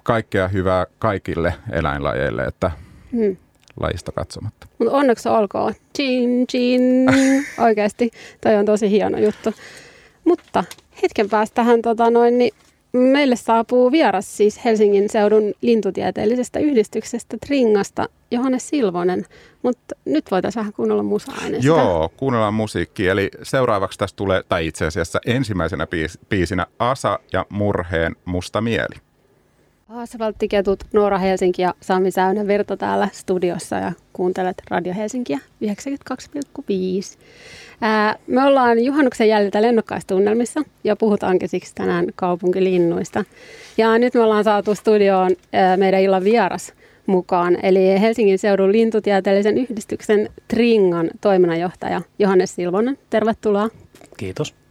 kaikkea 0.08 0.48
hyvää 0.48 0.86
kaikille 1.00 1.54
eläinlajeille, 1.72 2.44
että 2.44 2.72
hmm. 3.12 3.38
lajista 3.80 4.12
katsomatta. 4.12 4.68
Mutta 4.80 4.94
onneksi 4.94 5.30
olkoon. 5.30 5.74
Chin, 5.96 6.48
chin. 6.48 6.82
Oikeasti, 7.66 8.12
toi 8.42 8.56
on 8.56 8.66
tosi 8.66 8.90
hieno 8.90 9.18
juttu. 9.18 9.54
Mutta 10.26 10.64
hetken 11.04 11.30
päästähän 11.30 11.82
tota 11.82 12.10
noin, 12.10 12.38
niin 12.38 12.52
meille 12.94 13.36
saapuu 13.36 13.92
vieras 13.92 14.38
siis 14.38 14.66
Helsingin 14.66 15.10
seudun 15.10 15.54
lintutieteellisestä 15.62 16.60
yhdistyksestä 16.60 17.38
Tringasta, 17.46 18.10
Johannes 18.32 18.70
Silvonen. 18.70 19.26
Mutta 19.64 19.96
nyt 20.06 20.32
voitaisiin 20.32 20.62
vähän 20.62 20.74
kuunnella 20.74 21.04
musaa 21.04 21.36
Joo, 21.62 22.10
kuunnellaan 22.18 22.54
musiikki. 22.54 23.08
Eli 23.08 23.30
seuraavaksi 23.44 24.00
tästä 24.00 24.16
tulee, 24.18 24.44
tai 24.50 24.68
itse 24.68 24.86
asiassa 24.86 25.20
ensimmäisenä 25.26 25.88
biis, 25.88 26.20
biisinä 26.30 26.68
Asa 26.80 27.20
ja 27.34 27.46
Murheen 27.50 28.16
Musta 28.26 28.62
mieli. 28.62 29.07
Asfalttiketut, 29.89 30.84
Noora 30.94 31.17
Helsinki 31.17 31.62
ja 31.62 31.74
Sami 31.82 32.12
Säynä 32.12 32.48
Virta 32.48 32.77
täällä 32.77 33.10
studiossa 33.12 33.75
ja 33.75 33.91
kuuntelet 34.13 34.58
Radio 34.70 34.94
Helsinkiä 34.94 35.39
92,5. 35.65 37.17
Ää, 37.82 38.15
me 38.27 38.44
ollaan 38.44 38.84
juhannuksen 38.84 39.29
jäljiltä 39.29 39.62
lennokkaistunnelmissa 39.62 40.62
ja 40.84 40.96
puhutaankin 40.96 41.50
siksi 41.50 41.75
tänään 41.75 42.06
kaupunkilinnuista. 42.15 43.24
Ja 43.77 43.98
nyt 43.98 44.13
me 44.13 44.20
ollaan 44.22 44.44
saatu 44.44 44.75
studioon 44.75 45.32
meidän 45.77 46.01
illan 46.01 46.24
vieras 46.24 46.74
mukaan, 47.06 47.58
eli 47.63 48.01
Helsingin 48.01 48.39
seudun 48.39 48.72
lintutieteellisen 48.72 49.58
yhdistyksen 49.58 50.29
Tringan 50.48 51.10
toiminnanjohtaja 51.22 52.01
Johannes 52.20 52.56
Silvonen. 52.56 52.98
Tervetuloa. 53.10 53.70
Kiitos. 54.17 54.66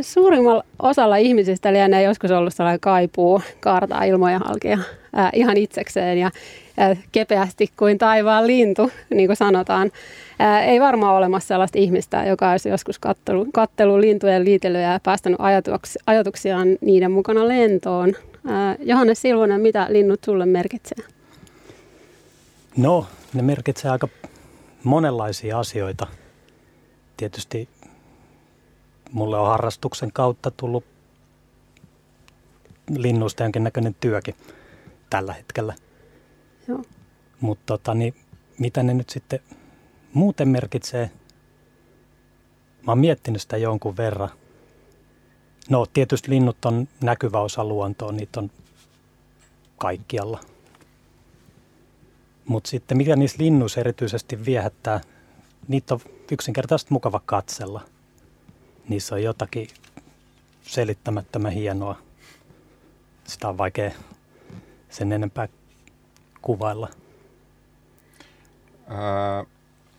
Suurimmalla 0.00 0.64
osalla 0.78 1.16
ihmisistä 1.16 1.72
lienee 1.72 2.02
joskus 2.02 2.30
ollut 2.30 2.54
sellainen 2.54 2.80
kaipuu 2.80 3.42
kaartaa 3.60 4.04
ilmoja 4.04 4.38
halkia 4.38 4.78
ihan 5.32 5.56
itsekseen 5.56 6.18
ja 6.18 6.30
kepeästi 7.12 7.70
kuin 7.76 7.98
taivaan 7.98 8.46
lintu, 8.46 8.90
niin 9.10 9.28
kuin 9.28 9.36
sanotaan. 9.36 9.90
Ei 10.66 10.80
varmaan 10.80 11.16
olemassa 11.16 11.48
sellaista 11.48 11.78
ihmistä, 11.78 12.24
joka 12.24 12.50
olisi 12.50 12.68
joskus 12.68 12.98
kattelu, 12.98 13.46
kattelu 13.52 14.00
lintujen 14.00 14.44
liitelyjä 14.44 14.92
ja 14.92 15.00
päästänyt 15.02 15.40
ajatuks, 15.40 15.98
ajatuksiaan 16.06 16.68
niiden 16.80 17.10
mukana 17.10 17.48
lentoon. 17.48 18.12
Johannes 18.78 19.22
Silvonen, 19.22 19.60
mitä 19.60 19.86
linnut 19.88 20.20
sulle 20.24 20.46
merkitsee? 20.46 21.04
No, 22.76 23.06
ne 23.34 23.42
merkitsee 23.42 23.90
aika 23.90 24.08
monenlaisia 24.84 25.58
asioita. 25.58 26.06
Tietysti 27.16 27.68
mulle 29.12 29.38
on 29.38 29.46
harrastuksen 29.46 30.12
kautta 30.12 30.50
tullut 30.50 30.84
linnuista 32.96 33.42
jonkinnäköinen 33.42 33.96
työkin 34.00 34.34
tällä 35.10 35.32
hetkellä. 35.32 35.74
Joo. 36.68 36.84
Mutta 37.40 37.62
tota, 37.66 37.94
niin, 37.94 38.14
mitä 38.58 38.82
ne 38.82 38.94
nyt 38.94 39.10
sitten 39.10 39.40
muuten 40.12 40.48
merkitsee? 40.48 41.10
Mä 42.86 42.92
oon 42.92 42.98
miettinyt 42.98 43.42
sitä 43.42 43.56
jonkun 43.56 43.96
verran. 43.96 44.30
No 45.70 45.86
tietysti 45.86 46.30
linnut 46.30 46.64
on 46.64 46.88
näkyvä 47.02 47.40
osa 47.40 47.64
luontoa, 47.64 48.12
niitä 48.12 48.40
on 48.40 48.50
kaikkialla. 49.78 50.40
Mutta 52.44 52.70
sitten 52.70 52.96
mikä 52.96 53.16
niissä 53.16 53.38
linnuissa 53.40 53.80
erityisesti 53.80 54.44
viehättää, 54.44 55.00
niitä 55.68 55.94
on 55.94 56.00
yksinkertaisesti 56.32 56.92
mukava 56.92 57.20
katsella– 57.26 57.80
niissä 58.88 59.14
on 59.14 59.22
jotakin 59.22 59.68
selittämättömän 60.62 61.52
hienoa. 61.52 61.98
Sitä 63.24 63.48
on 63.48 63.58
vaikea 63.58 63.90
sen 64.88 65.12
enempää 65.12 65.48
kuvailla. 66.42 66.88
Ää, 68.88 69.44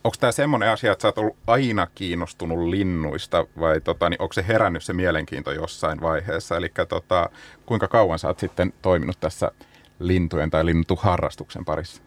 onko 0.04 0.16
tämä 0.20 0.32
semmoinen 0.32 0.70
asia, 0.70 0.92
että 0.92 1.02
sä 1.02 1.08
oot 1.08 1.18
ollut 1.18 1.38
aina 1.48 1.88
kiinnostunut 1.96 2.70
linnuista 2.70 3.46
vai 3.60 3.82
tota, 3.82 4.10
niin 4.10 4.22
onko 4.22 4.34
se 4.34 4.46
herännyt 4.48 4.84
se 4.84 4.94
mielenkiinto 4.94 5.52
jossain 5.52 6.02
vaiheessa? 6.02 6.58
Eli 6.58 6.72
tota, 6.90 7.30
kuinka 7.66 7.88
kauan 7.88 8.20
sä 8.20 8.28
oot 8.28 8.40
sitten 8.40 8.74
toiminut 8.82 9.20
tässä 9.20 9.52
lintujen 10.00 10.52
tai 10.52 10.66
lintuharrastuksen 10.66 11.66
parissa? 11.66 12.02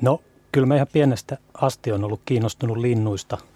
No, 0.00 0.22
kyllä 0.52 0.66
mä 0.66 0.74
ihan 0.74 0.88
pienestä 0.92 1.38
asti 1.54 1.92
on 1.92 2.04
ollut 2.04 2.20
kiinnostunut 2.24 2.76
linnuista– 2.76 3.38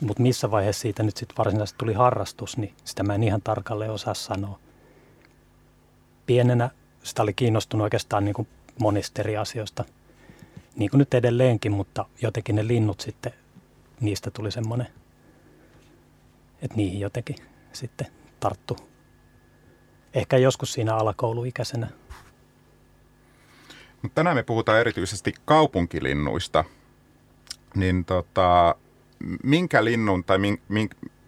mutta 0.00 0.22
missä 0.22 0.50
vaiheessa 0.50 0.80
siitä 0.80 1.02
nyt 1.02 1.16
sitten 1.16 1.36
varsinaisesti 1.38 1.78
tuli 1.78 1.92
harrastus, 1.92 2.56
niin 2.56 2.74
sitä 2.84 3.02
mä 3.02 3.14
en 3.14 3.22
ihan 3.22 3.42
tarkalleen 3.42 3.90
osaa 3.90 4.14
sanoa. 4.14 4.58
Pienenä 6.26 6.70
sitä 7.02 7.22
oli 7.22 7.34
kiinnostunut 7.34 7.84
oikeastaan 7.84 8.24
niin 8.24 8.34
kuin 8.34 8.48
monista 8.80 9.22
eri 9.22 9.36
asioista, 9.36 9.84
niin 10.76 10.90
kuin 10.90 10.98
nyt 10.98 11.14
edelleenkin, 11.14 11.72
mutta 11.72 12.04
jotenkin 12.22 12.54
ne 12.54 12.66
linnut 12.66 13.00
sitten, 13.00 13.32
niistä 14.00 14.30
tuli 14.30 14.50
semmoinen, 14.50 14.86
että 16.62 16.76
niihin 16.76 17.00
jotenkin 17.00 17.36
sitten 17.72 18.06
tarttu. 18.40 18.76
Ehkä 20.14 20.36
joskus 20.36 20.72
siinä 20.72 20.96
alakouluikäisenä. 20.96 21.88
Tänään 24.14 24.36
me 24.36 24.42
puhutaan 24.42 24.80
erityisesti 24.80 25.34
kaupunkilinnuista. 25.44 26.64
Niin 27.74 28.04
tota, 28.04 28.74
minkä 29.42 29.84
linnun 29.84 30.24
tai 30.24 30.38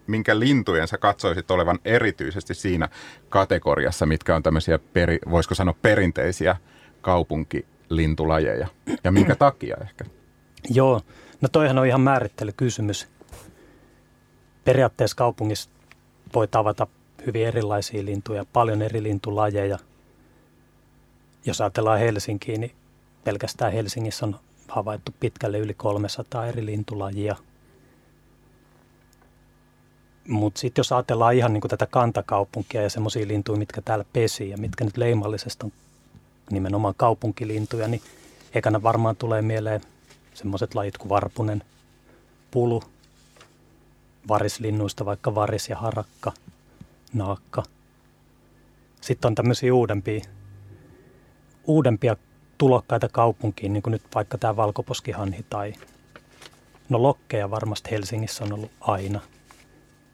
minkä 0.07 0.39
lintujen 0.39 0.89
sä 0.89 0.99
katsoisit 0.99 1.51
olevan 1.51 1.79
erityisesti 1.85 2.55
siinä 2.55 2.89
kategoriassa, 3.29 4.07
mitkä 4.07 4.37
on 4.37 4.43
tämmöisiä, 4.43 4.79
peri, 4.79 5.19
voisiko 5.31 5.55
sanoa 5.55 5.75
perinteisiä 5.83 6.57
kaupunkilintuja? 7.01 7.79
lintulajeja 7.91 8.69
ja 9.05 9.13
minkä 9.13 9.37
takia 9.47 9.77
ehkä? 9.81 10.05
Joo, 10.71 11.01
no 11.41 11.49
toihan 11.49 11.79
on 11.79 11.87
ihan 11.87 12.01
määrittelykysymys. 12.01 13.09
Periaatteessa 14.65 15.17
kaupungissa 15.17 15.71
voi 16.35 16.49
tavata 16.49 16.87
hyvin 17.27 17.47
erilaisia 17.47 18.05
lintuja, 18.05 18.45
paljon 18.53 18.83
eri 18.83 19.03
lintulajeja. 19.03 19.79
Jos 21.45 21.61
ajatellaan 21.61 21.99
Helsinkiä, 21.99 22.59
niin 22.59 22.73
pelkästään 23.25 23.73
Helsingissä 23.73 24.27
on 24.27 24.37
havaittu 24.69 25.15
pitkälle 25.21 25.59
yli 25.59 25.75
300 25.75 26.47
eri 26.47 26.67
lintulajia. 26.67 27.37
Mutta 30.29 30.61
sitten 30.61 30.81
jos 30.81 30.93
ajatellaan 30.93 31.35
ihan 31.35 31.53
niin 31.53 31.63
tätä 31.69 31.87
kantakaupunkia 31.87 32.83
ja 32.83 32.91
semmoisia 32.91 33.29
lintuja, 33.29 33.59
mitkä 33.59 33.83
täällä 33.83 34.05
pesii 34.13 34.51
ja 34.51 34.59
mitkä 34.59 34.85
nyt 34.85 34.97
leimallisesti 34.97 35.67
on 35.67 35.73
nimenomaan 36.51 36.95
kaupunkilintuja, 36.97 37.89
niin 37.89 38.03
ekana 38.55 38.83
varmaan 38.83 39.17
tulee 39.17 39.43
mieleen 39.43 39.81
semmoiset 40.35 40.75
lajit 40.75 40.99
kuin 40.99 41.09
varpunen, 41.09 41.63
pulu, 42.51 42.83
varislinnuista 44.29 45.05
vaikka 45.05 45.35
varis 45.35 45.69
ja 45.69 45.77
harakka, 45.77 46.33
naakka. 47.13 47.63
Sitten 49.01 49.29
on 49.29 49.35
tämmöisiä 49.35 49.75
uudempia, 49.75 50.25
uudempia 51.67 52.17
tulokkaita 52.59 53.09
kaupunkiin, 53.09 53.73
niin 53.73 53.83
kuin 53.83 53.93
nyt 53.93 54.03
vaikka 54.15 54.39
tämä 54.39 54.57
valkoposkihanhi 54.57 55.47
tai 55.51 55.73
no 56.89 57.03
lokkeja 57.03 57.51
varmasti 57.51 57.91
Helsingissä 57.91 58.45
on 58.45 58.53
ollut 58.53 58.71
aina. 58.81 59.21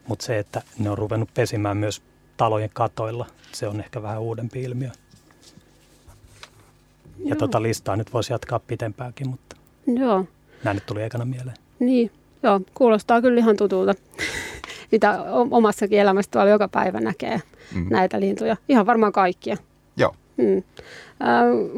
Mutta 0.07 0.25
se, 0.25 0.39
että 0.39 0.61
ne 0.79 0.89
on 0.89 0.97
ruvennut 0.97 1.29
pesimään 1.33 1.77
myös 1.77 2.01
talojen 2.37 2.69
katoilla, 2.73 3.25
se 3.51 3.67
on 3.67 3.79
ehkä 3.79 4.01
vähän 4.01 4.21
uudempi 4.21 4.63
ilmiö. 4.63 4.89
Ja 7.19 7.29
Joo. 7.29 7.35
tota 7.35 7.61
listaa 7.61 7.95
nyt 7.95 8.13
voisi 8.13 8.33
jatkaa 8.33 8.59
pitempäänkin, 8.59 9.29
mutta 9.29 9.55
Joo. 9.87 10.25
nämä 10.63 10.73
nyt 10.73 10.85
tuli 10.85 11.03
ekana 11.03 11.25
mieleen. 11.25 11.57
Niin, 11.79 12.11
Joo, 12.43 12.61
kuulostaa 12.73 13.21
kyllä 13.21 13.39
ihan 13.39 13.57
tutulta, 13.57 13.93
mitä 14.91 15.23
omassakin 15.51 15.99
elämässä 15.99 16.31
tuolla 16.31 16.49
joka 16.49 16.67
päivä 16.67 16.99
näkee 16.99 17.41
mm. 17.75 17.87
näitä 17.89 18.19
lintuja. 18.19 18.57
Ihan 18.69 18.85
varmaan 18.85 19.11
kaikkia. 19.11 19.57
Hmm. 20.41 20.63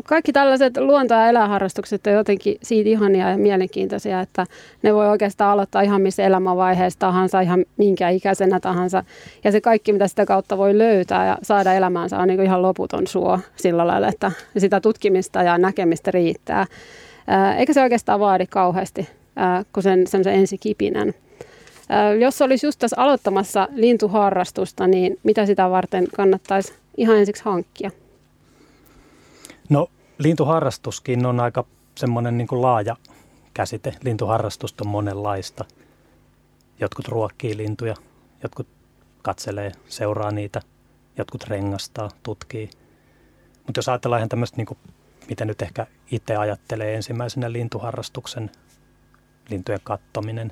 Kaikki 0.05 0.33
tällaiset 0.33 0.77
luonto- 0.77 1.13
ja 1.13 1.29
eläharrastukset 1.29 2.07
on 2.07 2.13
jotenkin 2.13 2.57
siitä 2.63 2.89
ihania 2.89 3.29
ja 3.29 3.37
mielenkiintoisia, 3.37 4.21
että 4.21 4.45
ne 4.83 4.93
voi 4.93 5.07
oikeastaan 5.07 5.51
aloittaa 5.51 5.81
ihan 5.81 6.01
missä 6.01 6.23
elämänvaiheessa 6.23 6.99
tahansa, 6.99 7.41
ihan 7.41 7.65
minkä 7.77 8.09
ikäisenä 8.09 8.59
tahansa. 8.59 9.03
Ja 9.43 9.51
se 9.51 9.61
kaikki, 9.61 9.93
mitä 9.93 10.07
sitä 10.07 10.25
kautta 10.25 10.57
voi 10.57 10.77
löytää 10.77 11.27
ja 11.27 11.37
saada 11.41 11.73
elämäänsä, 11.73 12.17
on 12.17 12.27
niin 12.27 12.41
ihan 12.41 12.61
loputon 12.61 13.07
suo 13.07 13.39
sillä 13.55 13.87
lailla, 13.87 14.07
että 14.07 14.31
sitä 14.57 14.81
tutkimista 14.81 15.43
ja 15.43 15.57
näkemistä 15.57 16.11
riittää. 16.11 16.65
Eikä 17.57 17.73
se 17.73 17.81
oikeastaan 17.81 18.19
vaadi 18.19 18.47
kauheasti 18.47 19.09
kuin 19.73 19.83
sen 19.83 20.07
semmoisen 20.07 20.33
ensikipinän. 20.33 21.13
Jos 22.19 22.41
olisi 22.41 22.67
just 22.67 22.79
tässä 22.79 22.95
aloittamassa 22.99 23.67
lintuharrastusta, 23.71 24.87
niin 24.87 25.19
mitä 25.23 25.45
sitä 25.45 25.69
varten 25.69 26.07
kannattaisi 26.15 26.73
ihan 26.97 27.17
ensiksi 27.17 27.43
hankkia? 27.45 27.91
No 29.69 29.87
lintuharrastuskin 30.17 31.25
on 31.25 31.39
aika 31.39 31.65
semmoinen 31.95 32.37
niin 32.37 32.47
kuin 32.47 32.61
laaja 32.61 32.95
käsite. 33.53 33.93
Lintuharrastusta 34.03 34.83
on 34.83 34.91
monenlaista. 34.91 35.65
Jotkut 36.79 37.07
ruokkii 37.07 37.57
lintuja, 37.57 37.95
jotkut 38.43 38.67
katselee, 39.21 39.71
seuraa 39.87 40.31
niitä, 40.31 40.61
jotkut 41.17 41.43
rengastaa, 41.43 42.09
tutkii. 42.23 42.69
Mutta 43.65 43.77
jos 43.77 43.89
ajatellaan 43.89 44.19
ihan 44.19 44.29
tämmöistä, 44.29 44.57
niin 44.57 44.65
kuin, 44.65 44.77
miten 45.29 45.47
nyt 45.47 45.61
ehkä 45.61 45.87
itse 46.11 46.35
ajattelee 46.35 46.95
ensimmäisenä 46.95 47.51
lintuharrastuksen, 47.51 48.51
lintujen 49.49 49.81
kattominen, 49.83 50.51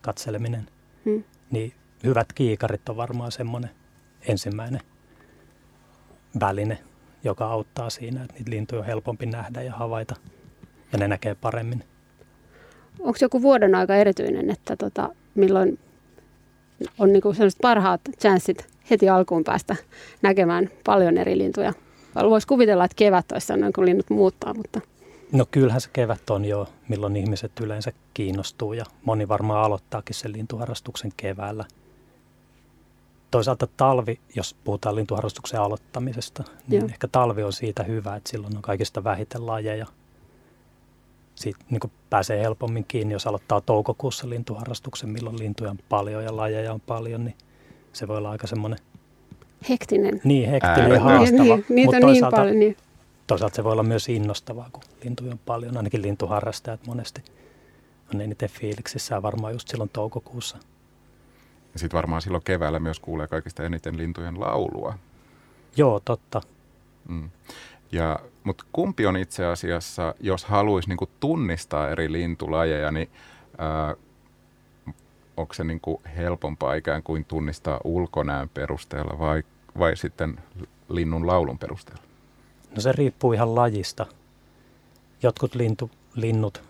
katseleminen, 0.00 0.68
hmm. 1.04 1.24
niin 1.50 1.72
hyvät 2.04 2.32
kiikarit 2.32 2.88
on 2.88 2.96
varmaan 2.96 3.32
semmoinen 3.32 3.70
ensimmäinen 4.28 4.80
väline– 6.40 6.78
joka 7.26 7.46
auttaa 7.46 7.90
siinä, 7.90 8.22
että 8.22 8.34
niitä 8.34 8.50
lintuja 8.50 8.80
on 8.80 8.86
helpompi 8.86 9.26
nähdä 9.26 9.62
ja 9.62 9.72
havaita 9.72 10.14
ja 10.92 10.98
ne 10.98 11.08
näkee 11.08 11.34
paremmin. 11.34 11.84
Onko 13.00 13.18
joku 13.20 13.42
vuoden 13.42 13.74
aika 13.74 13.96
erityinen, 13.96 14.50
että 14.50 14.76
tota, 14.76 15.08
milloin 15.34 15.78
on 16.98 17.12
niinku 17.12 17.32
sellaiset 17.32 17.60
parhaat 17.62 18.00
chanssit 18.20 18.66
heti 18.90 19.08
alkuun 19.08 19.44
päästä 19.44 19.76
näkemään 20.22 20.70
paljon 20.84 21.18
eri 21.18 21.38
lintuja? 21.38 21.72
Voisi 22.14 22.46
kuvitella, 22.46 22.84
että 22.84 22.96
kevät 22.96 23.32
olisi 23.32 23.46
sellainen, 23.46 23.72
kun 23.72 23.86
linnut 23.86 24.10
muuttaa, 24.10 24.54
mutta... 24.54 24.80
No 25.32 25.46
kyllähän 25.50 25.80
se 25.80 25.88
kevät 25.92 26.30
on 26.30 26.44
jo, 26.44 26.68
milloin 26.88 27.16
ihmiset 27.16 27.52
yleensä 27.60 27.92
kiinnostuu 28.14 28.72
ja 28.72 28.84
moni 29.04 29.28
varmaan 29.28 29.64
aloittaakin 29.64 30.14
sen 30.14 30.32
lintuharrastuksen 30.32 31.12
keväällä– 31.16 31.64
toisaalta 33.30 33.68
talvi, 33.76 34.20
jos 34.34 34.56
puhutaan 34.64 34.94
lintuharrastuksen 34.94 35.60
aloittamisesta, 35.60 36.44
niin 36.68 36.80
Joo. 36.80 36.88
ehkä 36.88 37.08
talvi 37.08 37.42
on 37.42 37.52
siitä 37.52 37.82
hyvä, 37.82 38.16
että 38.16 38.30
silloin 38.30 38.56
on 38.56 38.62
kaikista 38.62 39.04
vähiten 39.04 39.46
lajeja. 39.46 39.86
Siitä 41.34 41.58
niin 41.70 41.80
pääsee 42.10 42.42
helpommin 42.42 42.84
kiinni, 42.88 43.12
jos 43.12 43.26
aloittaa 43.26 43.60
toukokuussa 43.60 44.28
lintuharrastuksen, 44.28 45.08
milloin 45.08 45.38
lintuja 45.38 45.70
on 45.70 45.78
paljon 45.88 46.24
ja 46.24 46.36
lajeja 46.36 46.72
on 46.72 46.80
paljon, 46.80 47.24
niin 47.24 47.34
se 47.92 48.08
voi 48.08 48.16
olla 48.16 48.30
aika 48.30 48.46
semmoinen... 48.46 48.78
Hektinen. 49.68 50.20
Niin, 50.24 50.50
hektinen 50.50 50.90
ja 50.90 51.00
haastava. 51.00 51.56
Niin, 51.56 51.64
niitä 51.68 51.96
on 51.96 52.12
niin 52.12 52.24
paljon. 52.30 52.58
Niin. 52.58 52.76
Toisaalta 53.26 53.56
se 53.56 53.64
voi 53.64 53.72
olla 53.72 53.82
myös 53.82 54.08
innostavaa, 54.08 54.68
kun 54.72 54.82
lintuja 55.04 55.32
on 55.32 55.40
paljon. 55.46 55.76
Ainakin 55.76 56.02
lintuharrastajat 56.02 56.86
monesti 56.86 57.22
on 58.14 58.20
eniten 58.20 58.48
fiiliksissä 58.48 59.22
varmaan 59.22 59.52
just 59.52 59.68
silloin 59.68 59.90
toukokuussa– 59.92 60.58
ja 61.76 61.80
sitten 61.80 61.96
varmaan 61.96 62.22
silloin 62.22 62.44
keväällä 62.44 62.78
myös 62.78 63.00
kuulee 63.00 63.26
kaikista 63.26 63.62
eniten 63.62 63.96
lintujen 63.96 64.40
laulua. 64.40 64.98
Joo, 65.76 66.00
totta. 66.04 66.40
Mm. 67.08 67.30
Ja, 67.92 68.18
mutta 68.44 68.64
kumpi 68.72 69.06
on 69.06 69.16
itse 69.16 69.46
asiassa, 69.46 70.14
jos 70.20 70.44
haluaisi 70.44 70.88
niin 70.88 71.10
tunnistaa 71.20 71.90
eri 71.90 72.12
lintulajeja, 72.12 72.90
niin 72.90 73.10
ää, 73.58 73.94
onko 75.36 75.54
se 75.54 75.64
niin 75.64 75.80
kuin 75.80 76.00
helpompaa 76.16 76.74
ikään 76.74 77.02
kuin 77.02 77.24
tunnistaa 77.24 77.80
ulkonäön 77.84 78.48
perusteella 78.48 79.18
vai, 79.18 79.42
vai 79.78 79.96
sitten 79.96 80.40
linnun 80.88 81.26
laulun 81.26 81.58
perusteella? 81.58 82.02
No 82.74 82.80
se 82.80 82.92
riippuu 82.92 83.32
ihan 83.32 83.54
lajista. 83.54 84.06
Jotkut 85.22 85.54
lintu, 85.54 85.90
linnut 86.14 86.62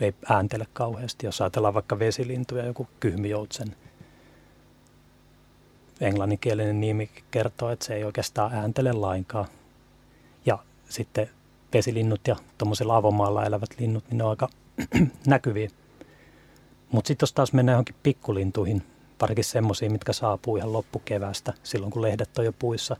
ei 0.00 0.14
ääntele 0.28 0.66
kauheasti. 0.72 1.26
Jos 1.26 1.40
ajatellaan 1.40 1.74
vaikka 1.74 1.98
vesilintuja, 1.98 2.66
joku 2.66 2.88
kyhmijoutsen 3.00 3.76
englanninkielinen 6.00 6.80
nimi 6.80 7.10
kertoo, 7.30 7.70
että 7.70 7.84
se 7.84 7.94
ei 7.94 8.04
oikeastaan 8.04 8.54
ääntele 8.54 8.92
lainkaan. 8.92 9.46
Ja 10.46 10.58
sitten 10.88 11.30
vesilinnut 11.74 12.20
ja 12.28 12.36
tuommoisella 12.58 12.96
avomaalla 12.96 13.44
elävät 13.44 13.70
linnut, 13.78 14.04
niin 14.10 14.18
ne 14.18 14.24
on 14.24 14.30
aika 14.30 14.48
näkyviä. 15.26 15.70
Mutta 16.92 17.08
sitten 17.08 17.22
jos 17.24 17.32
taas 17.32 17.52
mennään 17.52 17.74
johonkin 17.74 17.94
pikkulintuihin, 18.02 18.82
varsinkin 19.20 19.44
semmoisiin, 19.44 19.92
mitkä 19.92 20.12
saapuu 20.12 20.56
ihan 20.56 20.72
loppukevästä, 20.72 21.52
silloin 21.62 21.92
kun 21.92 22.02
lehdet 22.02 22.38
on 22.38 22.44
jo 22.44 22.52
puissa. 22.52 22.96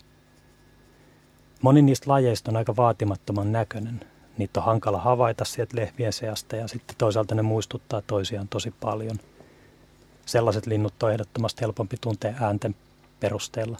Moni 1.62 1.82
niistä 1.82 2.10
lajeista 2.10 2.50
on 2.50 2.56
aika 2.56 2.76
vaatimattoman 2.76 3.52
näköinen 3.52 4.00
niitä 4.40 4.60
on 4.60 4.66
hankala 4.66 4.98
havaita 4.98 5.44
sieltä 5.44 5.76
lehvien 5.76 6.12
seasta 6.12 6.56
ja 6.56 6.68
sitten 6.68 6.96
toisaalta 6.98 7.34
ne 7.34 7.42
muistuttaa 7.42 8.02
toisiaan 8.06 8.48
tosi 8.48 8.74
paljon. 8.80 9.18
Sellaiset 10.26 10.66
linnut 10.66 11.02
on 11.02 11.12
ehdottomasti 11.12 11.60
helpompi 11.60 11.96
tuntea 12.00 12.34
äänten 12.40 12.74
perusteella. 13.20 13.78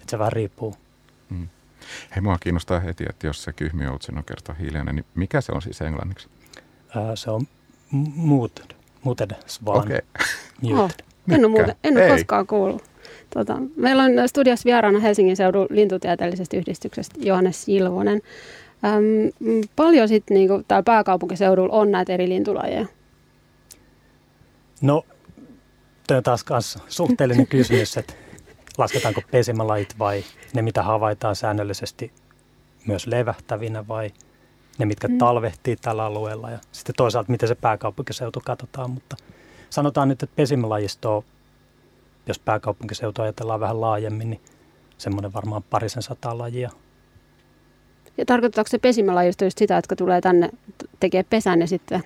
Että 0.00 0.10
se 0.10 0.18
vähän 0.18 0.32
riippuu. 0.32 0.74
Hmm. 1.30 1.48
Hei, 2.14 2.20
mua 2.20 2.38
kiinnostaa 2.40 2.80
heti, 2.80 3.04
että 3.08 3.26
jos 3.26 3.42
se 3.42 3.52
kyhmijoutsen 3.52 4.18
on 4.18 4.24
kerta 4.24 4.54
hiljainen, 4.54 4.96
niin 4.96 5.04
mikä 5.14 5.40
se 5.40 5.52
on 5.52 5.62
siis 5.62 5.80
englanniksi? 5.80 6.28
Ää, 6.96 7.16
se 7.16 7.30
on 7.30 7.42
muted, 8.14 8.74
muted 9.02 9.30
swan. 9.46 9.78
Okay. 9.78 10.00
Oh, 10.72 10.90
en 11.30 11.44
ole, 11.44 11.48
muuten, 11.48 11.76
en 11.84 11.96
ole 11.96 12.08
koskaan 12.08 12.46
kuullut. 12.46 12.82
Tota, 13.34 13.56
meillä 13.76 14.02
on 14.02 14.28
studios 14.28 14.64
vieraana 14.64 14.98
Helsingin 14.98 15.36
seudun 15.36 15.66
lintutieteellisestä 15.70 16.56
yhdistyksestä 16.56 17.14
Johannes 17.18 17.64
Silvonen. 17.64 18.22
Öm, 18.84 19.62
paljon 19.76 20.08
sitten 20.08 20.34
niinku 20.34 20.62
täällä 20.68 20.82
pääkaupunkiseudulla 20.82 21.74
on 21.74 21.90
näitä 21.90 22.12
eri 22.12 22.28
lintulajeja? 22.28 22.86
No, 24.82 25.04
tämä 26.06 26.18
on 26.18 26.24
taas 26.24 26.44
kanssa 26.44 26.78
suhteellinen 26.88 27.46
kysymys, 27.56 27.96
että 27.96 28.14
lasketaanko 28.78 29.22
pesimälajit 29.30 29.98
vai 29.98 30.24
ne, 30.54 30.62
mitä 30.62 30.82
havaitaan 30.82 31.36
säännöllisesti 31.36 32.12
myös 32.86 33.06
levähtävinä 33.06 33.88
vai 33.88 34.10
ne, 34.78 34.86
mitkä 34.86 35.08
mm. 35.08 35.18
talvehtii 35.18 35.76
tällä 35.76 36.04
alueella 36.04 36.50
ja 36.50 36.58
sitten 36.72 36.94
toisaalta, 36.94 37.30
miten 37.30 37.48
se 37.48 37.54
pääkaupunkiseutu 37.54 38.42
katsotaan, 38.44 38.90
mutta 38.90 39.16
sanotaan 39.70 40.08
nyt, 40.08 40.22
että 40.22 40.36
pesimälajisto, 40.36 41.24
jos 42.26 42.38
pääkaupunkiseutu 42.38 43.22
ajatellaan 43.22 43.60
vähän 43.60 43.80
laajemmin, 43.80 44.30
niin 44.30 44.40
semmoinen 44.98 45.32
varmaan 45.32 45.62
parisen 45.62 46.02
sataa 46.02 46.38
lajia 46.38 46.70
Ja 48.18 48.24
tarkoittaako 48.24 48.68
se 48.68 48.78
pesimälajista 48.78 49.44
just 49.44 49.58
sitä, 49.58 49.74
jotka 49.74 49.96
tulee 49.96 50.20
tänne 50.20 50.50
tekee 51.00 51.22
pesän 51.22 51.60
ja 51.60 51.66
sitten 51.66 52.02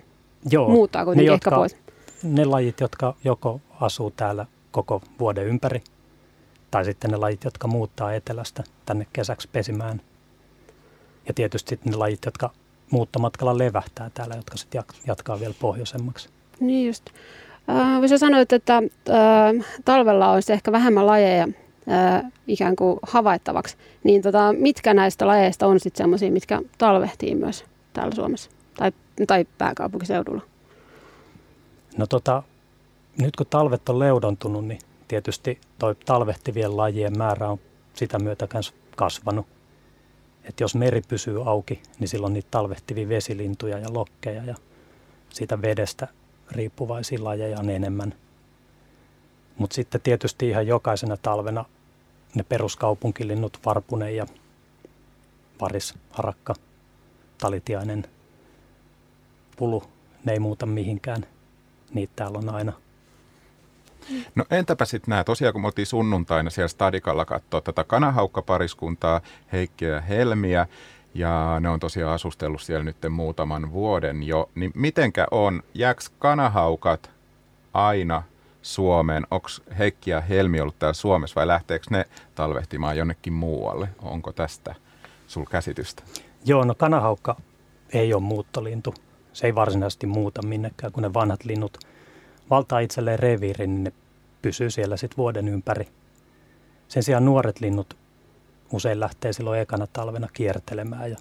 Joo, 0.51 0.69
muuttaa 0.69 1.05
kuitenkin 1.05 1.31
ne, 1.31 1.35
ehkä 1.35 1.51
jotka, 1.51 1.57
pois? 1.57 1.77
ne 2.23 2.45
lajit, 2.45 2.81
jotka 2.81 3.15
joko 3.25 3.61
asuu 3.81 4.11
täällä 4.11 4.47
koko 4.71 5.03
vuoden 5.19 5.47
ympäri, 5.47 5.83
tai 6.71 6.85
sitten 6.85 7.11
ne 7.11 7.17
lajit, 7.17 7.45
jotka 7.45 7.69
muuttaa 7.69 8.15
etelästä 8.15 8.63
tänne 8.87 9.07
kesäksi 9.13 9.49
pesimään. 9.53 10.01
Ja 11.29 11.35
tietysti 11.35 11.69
sitten 11.69 11.91
ne 11.91 11.97
lajit, 11.97 12.25
jotka 12.25 12.51
muuttomatkalla 12.91 13.59
levähtää 13.59 14.11
täällä, 14.15 14.35
jotka 14.35 14.57
sitten 14.57 14.83
jatkaa 15.07 15.41
vielä 15.41 15.55
pohjoisemmaksi. 15.61 16.29
Niin 16.61 16.87
just. 16.87 17.11
Äh, 17.71 18.09
sä 18.09 18.19
sanoit, 18.19 18.53
että 18.53 18.77
äh, 18.77 19.67
talvella 19.85 20.33
olisi 20.33 20.53
ehkä 20.53 20.73
vähemmän 20.73 21.07
lajeja 21.07 21.49
ikään 22.47 22.77
kuin 22.77 22.99
havaittavaksi. 23.03 23.77
Niin 24.05 24.23
tota, 24.23 24.53
mitkä 24.53 24.95
näistä 24.95 25.27
lajeista 25.27 25.67
on 25.67 25.81
sitten 25.81 26.05
sellaisia, 26.05 26.33
mitkä 26.33 26.63
talvehtii 26.79 27.35
myös 27.35 27.65
täällä 27.93 28.15
Suomessa 28.15 28.51
tai, 28.77 28.93
tai 29.27 29.47
pääkaupunkiseudulla? 29.59 30.43
No 31.97 32.07
tota, 32.07 32.43
nyt 33.21 33.37
kun 33.37 33.47
talvet 33.51 33.89
on 33.89 33.99
leudontunut, 33.99 34.67
niin 34.67 34.79
tietysti 35.09 35.59
toi 35.79 35.95
talvehtivien 35.95 36.77
lajien 36.77 37.19
määrä 37.19 37.49
on 37.49 37.59
sitä 37.95 38.19
myötä 38.19 38.49
myös 38.53 38.75
kasvanut. 38.97 39.47
Et 40.45 40.61
jos 40.61 40.75
meri 40.75 41.03
pysyy 41.09 41.49
auki, 41.49 41.83
niin 41.99 42.09
silloin 42.09 42.33
niitä 42.33 42.49
talvehtivia 42.51 43.09
vesilintuja 43.09 43.79
ja 43.79 43.93
lokkeja 43.93 44.45
ja 44.45 44.55
siitä 45.31 45.63
vedestä 45.63 46.09
riippuvaisia 46.51 47.25
lajeja 47.25 47.59
on 47.59 47.71
enemmän. 47.71 48.15
Mutta 49.59 49.75
sitten 49.75 50.01
tietysti 50.01 50.49
ihan 50.49 50.67
jokaisena 50.67 51.17
talvena 51.17 51.65
ne 52.35 52.43
peruskaupunkilinnut, 52.43 53.61
varpune 53.67 54.13
ja 54.13 54.27
varis, 55.61 55.95
harakka, 56.11 56.55
talitiainen, 57.39 58.07
pulu, 59.57 59.83
ne 60.25 60.33
ei 60.33 60.39
muuta 60.39 60.67
mihinkään. 60.67 61.27
Niitä 61.95 62.13
täällä 62.17 62.39
on 62.39 62.55
aina. 62.55 62.73
No 64.35 64.45
entäpä 64.51 64.85
sitten 64.85 65.11
nämä, 65.11 65.25
tosiaan 65.25 65.53
kun 65.53 65.63
me 65.63 65.67
oltiin 65.67 65.87
sunnuntaina 65.87 66.51
siellä 66.51 66.69
Stadikalla 66.69 67.25
katsoa 67.25 67.61
tätä 67.61 67.85
kanahaukkapariskuntaa, 67.85 69.21
Heikkiä 69.53 69.89
ja 69.89 70.01
Helmiä, 70.01 70.67
ja 71.15 71.57
ne 71.61 71.69
on 71.69 71.81
tosiaan 71.81 72.15
asustellut 72.15 72.63
siellä 72.63 72.85
nyt 72.85 72.97
muutaman 73.11 73.73
vuoden 73.73 74.23
jo, 74.23 74.51
niin 74.55 74.73
mitenkä 74.75 75.27
on, 75.31 75.63
jääks 75.75 76.11
kanahaukat 76.19 77.11
aina 77.75 78.23
Suomeen? 78.63 79.27
Onko 79.31 79.49
Heikki 79.79 80.11
ja 80.11 80.21
Helmi 80.21 80.61
ollut 80.61 80.79
täällä 80.79 80.95
Suomessa 80.95 81.35
vai 81.35 81.47
lähteekö 81.47 81.87
ne 81.91 82.05
talvehtimaan 82.35 82.97
jonnekin 82.97 83.33
muualle? 83.33 83.89
Onko 84.03 84.33
tästä 84.33 84.75
sul 85.27 85.45
käsitystä? 85.45 86.03
Joo, 86.45 86.65
no 86.65 86.75
kanahaukka 86.75 87.37
ei 87.93 88.15
ole 88.15 88.23
muuttolintu. 88.23 88.95
Se 89.33 89.47
ei 89.47 89.55
varsinaisesti 89.55 90.07
muuta 90.07 90.47
minnekään, 90.47 90.93
kun 90.93 91.03
ne 91.03 91.15
vanhat 91.15 91.45
linnut 91.45 91.79
valtaa 92.51 92.81
itselleen 92.81 93.19
reviirin, 93.19 93.75
niin 93.75 93.85
ne 93.85 93.93
pysyy 94.43 94.71
siellä 94.71 94.97
sitten 94.97 95.17
vuoden 95.17 95.49
ympäri. 95.49 95.89
Sen 96.89 97.03
sijaan 97.03 97.25
nuoret 97.25 97.61
linnut 97.61 97.97
usein 98.73 99.01
lähtee 99.01 99.33
silloin 99.33 99.61
ekana 99.61 99.87
talvena 99.87 100.29
kiertelemään 100.33 101.11
ja 101.11 101.17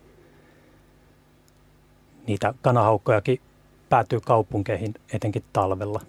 niitä 2.27 2.53
kanahaukkojakin 2.61 3.41
päätyy 3.89 4.19
kaupunkeihin 4.19 4.93
etenkin 5.13 5.43
talvella. 5.53 6.01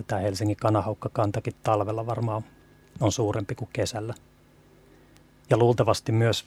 Että 0.00 0.04
tämä 0.06 0.20
Helsingin 0.20 0.56
kanahaukkakantakin 0.56 1.54
talvella 1.62 2.06
varmaan 2.06 2.42
on 3.00 3.12
suurempi 3.12 3.54
kuin 3.54 3.68
kesällä. 3.72 4.14
Ja 5.50 5.56
luultavasti 5.56 6.12
myös 6.12 6.44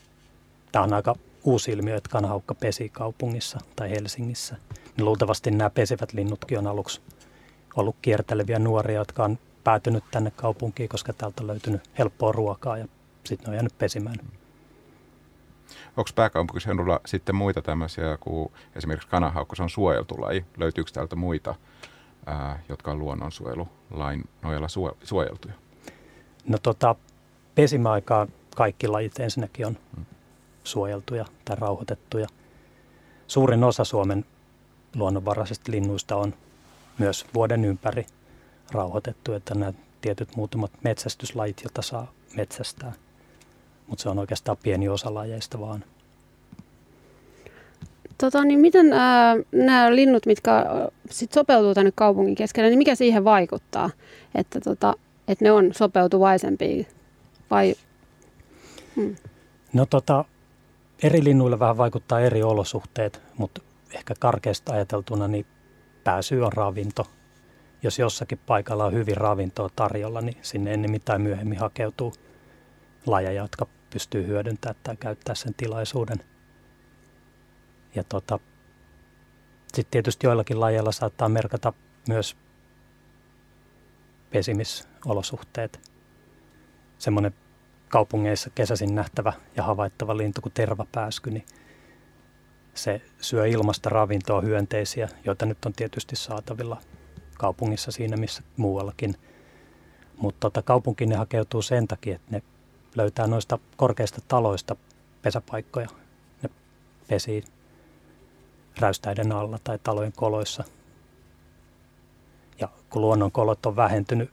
tämä 0.72 0.84
on 0.84 0.94
aika 0.94 1.16
uusi 1.44 1.72
ilmiö, 1.72 1.96
että 1.96 2.10
kanahaukka 2.10 2.56
pesi 2.56 2.90
kaupungissa 2.90 3.60
tai 3.76 3.90
Helsingissä. 3.90 4.56
Niin 4.98 5.06
luultavasti 5.06 5.52
nämä 5.52 5.70
pesivät 5.70 6.14
linnutkin 6.14 6.58
on 6.58 6.68
aluksi 6.68 7.02
ollut 7.76 7.96
kierteleviä 8.02 8.60
nuoria, 8.60 9.00
jotka 9.00 9.24
on 9.24 9.38
päätynyt 9.64 10.04
tänne 10.12 10.32
kaupunkiin, 10.32 10.90
koska 10.90 11.14
täältä 11.14 11.44
on 11.44 11.48
löytynyt 11.48 11.82
helppoa 11.98 12.32
ruokaa 12.32 12.78
ja 12.78 12.88
sitten 13.24 13.46
ne 13.46 13.50
on 13.50 13.56
jäänyt 13.56 13.78
pesimään. 13.78 14.16
Onko 15.98 16.10
pääkaupunkiseudulla 16.16 17.00
sitten 17.06 17.36
muita 17.36 17.62
tämmöisiä 17.62 18.18
kuin 18.20 18.52
esimerkiksi 18.76 19.10
kanahaukko, 19.10 19.56
se 19.56 19.64
on 19.64 19.70
suojeltu 19.70 20.22
laji. 20.22 20.46
Löytyykö 20.58 20.92
täältä 20.92 21.16
muita, 21.16 21.56
ää, 22.26 22.64
jotka 22.70 22.92
on 22.92 23.00
luonnonsuojelulain 23.00 24.24
nojalla 24.42 24.68
suojeltuja? 25.04 25.54
No 26.48 26.58
tota, 26.64 26.96
pesimäaikaan 27.56 28.28
kaikki 28.56 28.88
lajit 28.88 29.20
ensinnäkin 29.20 29.66
on 29.68 29.78
hmm. 29.96 30.06
suojeltuja 30.64 31.26
tai 31.46 31.56
rauhoitettuja. 31.60 32.28
Suurin 33.28 33.64
osa 33.64 33.84
Suomen 33.84 34.26
luonnonvaraisista 34.96 35.72
linnuista 35.72 36.16
on 36.16 36.34
myös 36.98 37.26
vuoden 37.34 37.66
ympäri 37.66 38.06
rauhoitettu, 38.72 39.34
että 39.34 39.56
nämä 39.56 39.74
tietyt 40.02 40.36
muutamat 40.36 40.72
metsästyslajit, 40.84 41.62
joita 41.64 41.82
saa 41.82 42.12
metsästää. 42.36 42.94
Mutta 43.88 44.02
se 44.04 44.10
on 44.10 44.20
oikeastaan 44.20 44.58
pieni 44.64 44.90
osa 44.90 45.14
lajeista 45.14 45.60
vaan. 45.60 45.84
Tota, 48.20 48.44
niin 48.44 48.60
miten 48.60 48.94
ää, 48.94 49.36
nämä 49.52 49.96
linnut, 49.96 50.26
mitkä 50.26 50.66
sit 51.10 51.32
sopeutuu 51.32 51.74
tänne 51.74 51.92
kaupungin 51.96 52.36
keskelle, 52.36 52.70
niin 52.70 52.78
mikä 52.78 52.96
siihen 52.96 53.24
vaikuttaa, 53.24 53.90
että, 54.36 54.60
tota, 54.60 54.94
että 55.28 55.46
ne 55.46 55.52
on 55.52 55.74
sopeutuvaisempia 55.74 56.84
vai? 57.52 57.76
Hmm. 58.96 59.16
No 59.74 59.86
tota, 59.86 60.26
eri 61.04 61.24
linnuille 61.24 61.60
vähän 61.60 61.78
vaikuttaa 61.78 62.20
eri 62.20 62.44
olosuhteet, 62.44 63.22
mutta 63.38 63.62
ehkä 63.94 64.14
karkeasti 64.20 64.72
ajateltuna 64.72 65.28
niin 65.28 65.46
pääsy 66.04 66.42
on 66.42 66.54
ravinto. 66.54 67.08
Jos 67.84 68.00
jossakin 68.00 68.40
paikalla 68.46 68.86
on 68.86 68.94
hyvin 68.94 69.18
ravintoa 69.18 69.70
tarjolla, 69.76 70.22
niin 70.22 70.38
sinne 70.42 70.74
ennen 70.74 71.02
tai 71.06 71.20
myöhemmin 71.20 71.60
hakeutuu 71.60 72.14
lajeja, 73.06 73.42
jotka 73.42 73.68
pystyy 73.90 74.28
hyödyntämään 74.28 74.76
tai 74.84 74.96
käyttää 74.96 75.36
sen 75.36 75.54
tilaisuuden. 75.54 76.18
Ja 77.96 78.04
tota, 78.04 78.40
sitten 79.68 79.92
tietysti 79.92 80.28
joillakin 80.28 80.60
lajeilla 80.60 80.92
saattaa 80.92 81.30
merkata 81.30 81.74
myös 82.08 82.38
pesimisolosuhteet. 84.30 85.90
Semmoinen 86.98 87.34
kaupungeissa 87.90 88.50
kesäisin 88.50 88.96
nähtävä 88.96 89.34
ja 89.56 89.64
havaittava 89.64 90.18
lintu 90.18 90.42
kuin 90.42 90.54
tervapääsky, 90.54 91.32
niin 91.32 91.46
se 92.74 93.02
syö 93.22 93.48
ilmasta 93.48 93.90
ravintoa 93.90 94.42
hyönteisiä, 94.42 95.10
joita 95.26 95.46
nyt 95.46 95.66
on 95.66 95.74
tietysti 95.74 96.16
saatavilla 96.16 96.82
kaupungissa 97.38 97.92
siinä 97.92 98.18
missä 98.18 98.44
muuallakin. 98.58 99.16
Mutta 100.18 100.40
tota, 100.40 100.62
kaupunkiin 100.62 101.10
ne 101.10 101.16
hakeutuu 101.16 101.62
sen 101.62 101.88
takia, 101.88 102.16
että 102.16 102.32
ne 102.32 102.42
löytää 102.96 103.28
noista 103.28 103.60
korkeista 103.78 104.22
taloista 104.28 104.76
pesäpaikkoja. 105.22 105.88
Ne 106.44 106.50
pesii 107.08 107.44
räystäiden 108.80 109.32
alla 109.32 109.60
tai 109.64 109.80
talojen 109.84 110.14
koloissa. 110.16 110.64
Ja 112.60 112.70
kun 112.90 113.02
luonnon 113.02 113.32
kolot 113.32 113.66
on 113.66 113.76
vähentynyt 113.76 114.30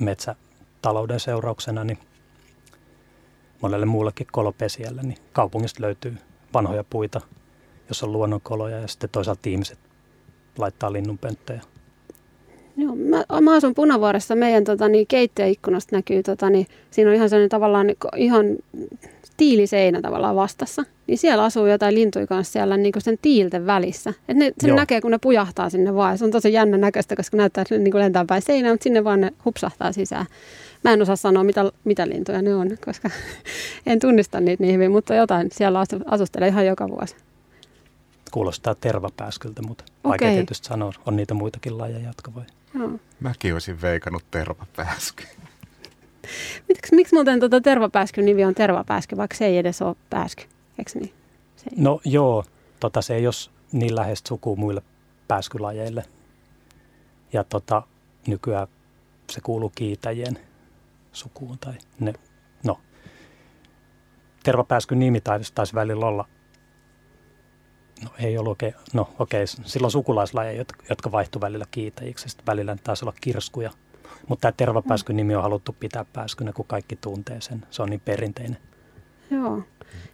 metsätalouden 0.00 1.20
seurauksena, 1.20 1.84
niin 1.84 1.98
monelle 3.62 3.86
muullekin 3.86 4.26
kolopesiälle, 4.32 5.02
niin 5.02 5.18
kaupungista 5.32 5.82
löytyy 5.82 6.16
vanhoja 6.52 6.84
puita– 6.84 7.20
jos 7.90 8.02
on 8.02 8.12
luonnonkoloja 8.12 8.80
ja 8.80 8.88
sitten 8.88 9.10
toisaalta 9.10 9.48
ihmiset 9.48 9.78
laittaa 10.58 10.92
linnunpönttöjä. 10.92 11.60
Joo, 12.76 12.96
mä, 12.96 13.24
mä 13.40 13.54
asun 13.54 13.74
Punavuoressa. 13.74 14.34
Meidän 14.34 14.64
tota, 14.64 14.88
niin, 14.88 15.06
keittiöikkunasta 15.06 15.96
näkyy, 15.96 16.22
tota, 16.22 16.50
niin, 16.50 16.66
siinä 16.90 17.10
on 17.10 17.16
ihan 17.16 17.28
sellainen 17.28 17.48
tavallaan 17.48 17.86
niin, 17.86 17.96
ihan 18.16 18.46
tiiliseinä 19.40 20.00
tavallaan 20.00 20.36
vastassa. 20.36 20.84
Niin 21.06 21.18
siellä 21.18 21.44
asuu 21.44 21.66
jotain 21.66 21.94
lintuja 21.94 22.26
kanssa 22.26 22.52
siellä 22.52 22.76
niin 22.76 22.92
sen 22.98 23.18
tiilten 23.22 23.66
välissä. 23.66 24.14
Et 24.28 24.36
ne, 24.36 24.52
sen 24.60 24.68
Joo. 24.68 24.76
näkee, 24.76 25.00
kun 25.00 25.10
ne 25.10 25.18
pujahtaa 25.18 25.70
sinne 25.70 25.94
vaan. 25.94 26.18
Se 26.18 26.24
on 26.24 26.30
tosi 26.30 26.52
jännä 26.52 26.78
näköistä, 26.78 27.16
koska 27.16 27.36
näyttää, 27.36 27.62
että 27.62 27.74
ne 27.74 27.84
niin 27.84 27.98
lentää 27.98 28.24
päin 28.24 28.42
seinään, 28.42 28.74
mutta 28.74 28.84
sinne 28.84 29.04
vaan 29.04 29.20
ne 29.20 29.32
hupsahtaa 29.44 29.92
sisään. 29.92 30.26
Mä 30.84 30.92
en 30.92 31.02
osaa 31.02 31.16
sanoa, 31.16 31.44
mitä, 31.44 31.72
mitä 31.84 32.08
lintuja 32.08 32.42
ne 32.42 32.54
on, 32.54 32.70
koska 32.84 33.10
en 33.86 33.98
tunnista 33.98 34.40
niitä 34.40 34.62
niin 34.62 34.74
hyvin, 34.74 34.90
mutta 34.90 35.14
jotain 35.14 35.48
siellä 35.52 35.84
asustelee 36.06 36.48
ihan 36.48 36.66
joka 36.66 36.88
vuosi 36.88 37.16
kuulostaa 38.30 38.74
tervapääskyltä, 38.74 39.62
mutta 39.62 39.84
okay. 39.84 40.10
vaikea 40.10 40.30
tietysti 40.30 40.68
sanoa. 40.68 40.92
On 41.06 41.16
niitä 41.16 41.34
muitakin 41.34 41.78
lajeja, 41.78 42.06
jotka 42.06 42.34
voi. 42.34 42.44
No. 42.74 42.98
Mäkin 43.20 43.52
olisin 43.52 43.82
veikannut 43.82 44.24
tervapääsky. 44.30 45.24
Miksi, 46.68 46.94
miksi 46.94 47.14
muuten 47.14 47.40
tuota 47.40 47.60
tervapääskyn 47.60 48.24
nimi 48.24 48.44
on 48.44 48.54
tervapääsky, 48.54 49.16
vaikka 49.16 49.36
se 49.36 49.46
ei 49.46 49.58
edes 49.58 49.82
ole 49.82 49.96
pääsky? 50.10 50.42
Eikö 50.78 50.90
niin? 50.94 51.12
Se 51.56 51.64
ei. 51.70 51.82
No 51.82 52.00
joo, 52.04 52.44
tota, 52.80 53.02
se 53.02 53.14
ei 53.14 53.26
ole 53.26 53.34
niin 53.72 53.96
läheistä 53.96 54.28
sukua 54.28 54.56
muille 54.56 54.82
pääskylajeille. 55.28 56.04
Ja 57.32 57.44
tota, 57.44 57.82
nykyään 58.26 58.68
se 59.30 59.40
kuuluu 59.40 59.72
kiitäjien 59.74 60.38
sukuun. 61.12 61.58
Tai 61.58 61.74
ne, 62.00 62.12
no, 62.64 62.80
tervapääskyn 64.42 64.98
nimi 64.98 65.20
taisi, 65.20 65.52
taisi 65.54 65.74
välillä 65.74 66.06
olla 66.06 66.24
No 68.04 68.10
ei 68.18 68.38
ollut 68.38 68.50
oikein, 68.50 68.74
no 68.92 69.08
okei, 69.18 69.46
silloin 69.46 69.90
sukulaislajeja, 69.90 70.58
jotka, 70.58 70.84
jotka 70.90 71.12
välillä 71.40 71.64
kiitäjiksi, 71.70 72.28
sitten 72.28 72.46
välillä 72.46 72.76
taisi 72.84 73.04
olla 73.04 73.14
kirskuja. 73.20 73.70
Mutta 74.28 74.40
tämä 74.40 74.52
tervapääskyn 74.52 75.16
nimi 75.16 75.34
on 75.34 75.42
haluttu 75.42 75.76
pitää 75.80 76.04
pääskynä, 76.12 76.52
kun 76.52 76.64
kaikki 76.66 76.96
tuntee 76.96 77.40
sen. 77.40 77.66
Se 77.70 77.82
on 77.82 77.90
niin 77.90 78.00
perinteinen. 78.04 78.58
Joo. 79.30 79.62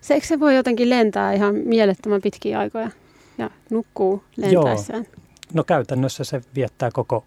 Se, 0.00 0.14
eikö 0.14 0.26
se 0.26 0.40
voi 0.40 0.56
jotenkin 0.56 0.90
lentää 0.90 1.32
ihan 1.32 1.54
mielettömän 1.54 2.20
pitkiä 2.20 2.58
aikoja 2.58 2.90
ja 3.38 3.50
nukkuu 3.70 4.24
lentäessään? 4.36 5.04
Joo. 5.04 5.22
No 5.54 5.64
käytännössä 5.64 6.24
se 6.24 6.40
viettää 6.54 6.90
koko, 6.90 7.24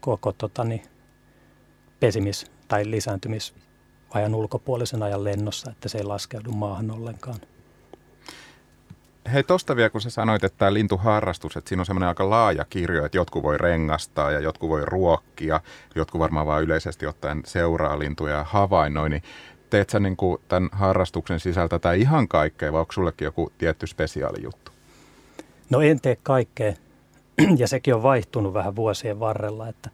koko 0.00 0.32
totani, 0.32 0.82
pesimis- 2.00 2.50
tai 2.68 2.90
lisääntymisajan 2.90 4.34
ulkopuolisen 4.34 5.02
ajan 5.02 5.24
lennossa, 5.24 5.70
että 5.70 5.88
se 5.88 5.98
ei 5.98 6.04
laskeudu 6.04 6.52
maahan 6.52 6.90
ollenkaan. 6.90 7.38
Hei, 9.32 9.42
tosta 9.42 9.76
vielä 9.76 9.90
kun 9.90 10.00
sä 10.00 10.10
sanoit, 10.10 10.44
että 10.44 10.58
tämä 10.58 10.74
lintuharrastus, 10.74 11.56
että 11.56 11.68
siinä 11.68 11.82
on 11.82 11.86
semmoinen 11.86 12.08
aika 12.08 12.30
laaja 12.30 12.64
kirjo, 12.64 13.04
että 13.04 13.18
jotkut 13.18 13.42
voi 13.42 13.58
rengastaa 13.58 14.30
ja 14.30 14.40
jotkut 14.40 14.70
voi 14.70 14.84
ruokkia, 14.84 15.60
jotkut 15.94 16.18
varmaan 16.18 16.46
vaan 16.46 16.62
yleisesti 16.62 17.06
ottaen 17.06 17.42
seuraa 17.44 17.98
lintuja 17.98 18.34
ja 18.34 18.44
havainnoi, 18.44 19.10
niin 19.10 19.22
teet 19.70 19.90
sä 19.90 20.00
niin 20.00 20.16
kuin 20.16 20.40
tämän 20.48 20.68
harrastuksen 20.72 21.40
sisältä 21.40 21.78
tai 21.78 22.00
ihan 22.00 22.28
kaikkea 22.28 22.72
vai 22.72 22.80
onko 22.80 22.92
sullekin 22.92 23.24
joku 23.24 23.52
tietty 23.58 23.86
spesiaalijuttu? 23.86 24.72
No 25.70 25.80
en 25.80 26.00
tee 26.00 26.16
kaikkea 26.22 26.72
ja 27.60 27.68
sekin 27.68 27.94
on 27.94 28.02
vaihtunut 28.02 28.54
vähän 28.54 28.76
vuosien 28.76 29.20
varrella, 29.20 29.68
että 29.68 29.90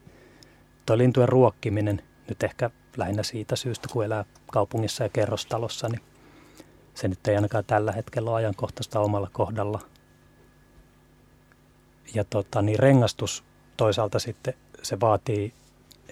tuo 0.86 0.98
lintujen 0.98 1.28
ruokkiminen 1.28 2.02
nyt 2.28 2.42
ehkä 2.42 2.70
lähinnä 2.96 3.22
siitä 3.22 3.56
syystä, 3.56 3.88
kun 3.92 4.04
elää 4.04 4.24
kaupungissa 4.52 5.04
ja 5.04 5.08
kerrostalossa, 5.08 5.88
niin 5.88 6.00
se 6.94 7.08
nyt 7.08 7.28
ei 7.28 7.36
ainakaan 7.36 7.64
tällä 7.64 7.92
hetkellä 7.92 8.30
ole 8.30 8.38
ajankohtaista 8.38 9.00
omalla 9.00 9.30
kohdalla. 9.32 9.80
Ja 12.14 12.24
tota, 12.24 12.62
niin 12.62 12.78
rengastus 12.78 13.44
toisaalta 13.76 14.18
sitten 14.18 14.54
se 14.82 15.00
vaatii 15.00 15.54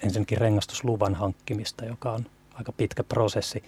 ensinnäkin 0.03 0.37
rengastusluvan 0.37 1.15
hankkimista, 1.15 1.85
joka 1.85 2.11
on 2.11 2.25
aika 2.53 2.71
pitkä 2.71 3.03
prosessi. 3.03 3.63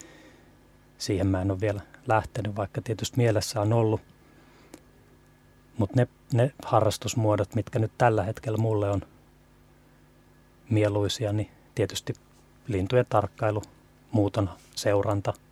Siihen 0.97 1.27
mä 1.27 1.41
en 1.41 1.51
ole 1.51 1.61
vielä 1.61 1.81
lähtenyt, 2.07 2.55
vaikka 2.55 2.81
tietysti 2.81 3.17
mielessä 3.17 3.61
on 3.61 3.73
ollut. 3.73 4.01
Mutta 5.77 5.95
ne, 5.95 6.07
ne 6.33 6.51
harrastusmuodot, 6.65 7.55
mitkä 7.55 7.79
nyt 7.79 7.91
tällä 7.97 8.23
hetkellä 8.23 8.57
mulle 8.57 8.89
on 8.89 9.01
mieluisia, 10.69 11.33
niin 11.33 11.51
tietysti 11.75 12.13
lintujen 12.67 13.05
tarkkailu, 13.09 13.61
muuton 14.11 14.49
seuranta– 14.75 15.33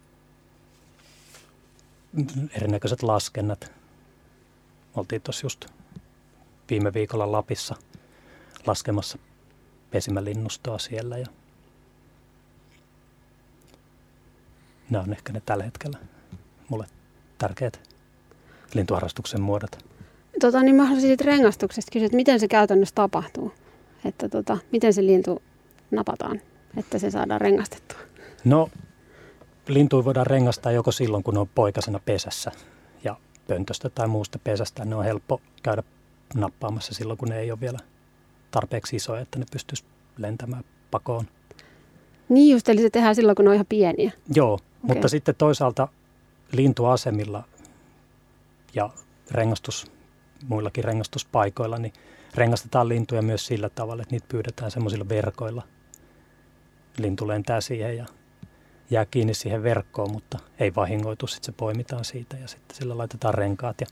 erinäköiset 2.56 3.04
laskennat. 3.04 3.72
Oltiin 4.96 5.22
tuossa 5.22 5.46
just 5.46 5.66
viime 6.70 6.94
viikolla 6.94 7.32
Lapissa 7.32 7.76
laskemassa 8.68 9.18
pesimälinnustoa 9.92 10.78
siellä 10.80 11.18
ja 11.18 11.26
nämä 14.90 15.04
on 15.04 15.14
ehkä 15.14 15.34
ne 15.34 15.42
tällä 15.46 15.64
hetkellä 15.64 15.98
mulle 16.70 16.88
tärkeät 17.38 17.90
lintuharrastuksen 18.74 19.42
muodot. 19.42 19.86
Tota, 20.40 20.64
niin 20.64 20.76
mä 20.76 20.84
haluaisin 20.84 21.10
siitä 21.10 21.24
rengastuksesta 21.24 21.92
kysyä, 21.92 22.06
että 22.06 22.16
miten 22.16 22.40
se 22.40 22.48
käytännössä 22.48 22.96
tapahtuu? 22.96 23.54
Että 24.06 24.30
tota, 24.30 24.58
miten 24.72 24.94
se 24.94 25.06
lintu 25.06 25.42
napataan, 25.92 26.42
että 26.78 27.00
se 27.00 27.12
saadaan 27.12 27.42
rengastettua? 27.42 27.98
No 28.46 28.70
lintuja 29.70 30.06
voidaan 30.06 30.28
rengastaa 30.28 30.72
joko 30.72 30.92
silloin, 30.92 31.24
kun 31.24 31.34
ne 31.34 31.40
on 31.40 31.50
poikasena 31.56 32.00
pesässä 32.06 32.52
ja 33.04 33.16
pöntöstä 33.48 33.90
tai 33.90 34.08
muusta 34.08 34.40
pesästä. 34.40 34.86
Ne 34.86 34.96
on 34.96 35.04
helppo 35.04 35.42
käydä 35.64 35.84
nappaamassa 36.36 36.94
silloin, 36.94 37.18
kun 37.18 37.30
ne 37.30 37.40
ei 37.40 37.52
ole 37.52 37.60
vielä 37.60 37.80
tarpeeksi 38.52 38.96
isoja, 38.96 39.22
että 39.22 39.40
ne 39.40 39.46
pystyisi 39.52 39.84
lentämään 40.18 40.64
pakoon. 40.92 41.26
Niin 42.30 42.54
just, 42.54 42.70
eli 42.70 42.82
se 42.82 42.90
tehdään 42.90 43.16
silloin, 43.16 43.36
kun 43.36 43.46
ne 43.46 43.50
on 43.50 43.56
ihan 43.56 43.66
pieniä. 43.70 44.12
Joo, 44.36 44.54
okay. 44.54 44.66
mutta 44.84 45.08
sitten 45.08 45.36
toisaalta 45.36 45.88
lintuasemilla 46.52 47.44
ja 48.74 48.90
rengastus, 49.32 49.92
muillakin 50.48 50.84
rengastuspaikoilla, 50.84 51.78
niin 51.78 51.94
rengastetaan 52.36 52.90
lintuja 52.90 53.22
myös 53.22 53.46
sillä 53.46 53.70
tavalla, 53.70 54.04
että 54.04 54.16
niitä 54.16 54.26
pyydetään 54.30 54.72
semmoisilla 54.72 55.10
verkoilla. 55.10 55.64
Lintu 56.98 57.28
lentää 57.28 57.62
siihen 57.62 57.98
ja 57.98 58.06
jää 58.90 59.06
kiinni 59.06 59.34
siihen 59.34 59.64
verkkoon, 59.64 60.12
mutta 60.12 60.40
ei 60.60 60.76
vahingoitu. 60.76 61.28
Sitten 61.28 61.46
se 61.46 61.52
poimitaan 61.52 62.06
siitä 62.06 62.38
ja 62.42 62.48
sitten 62.48 62.78
sillä 62.78 62.98
laitetaan 62.98 63.34
renkaat 63.34 63.82
ja 63.82 63.88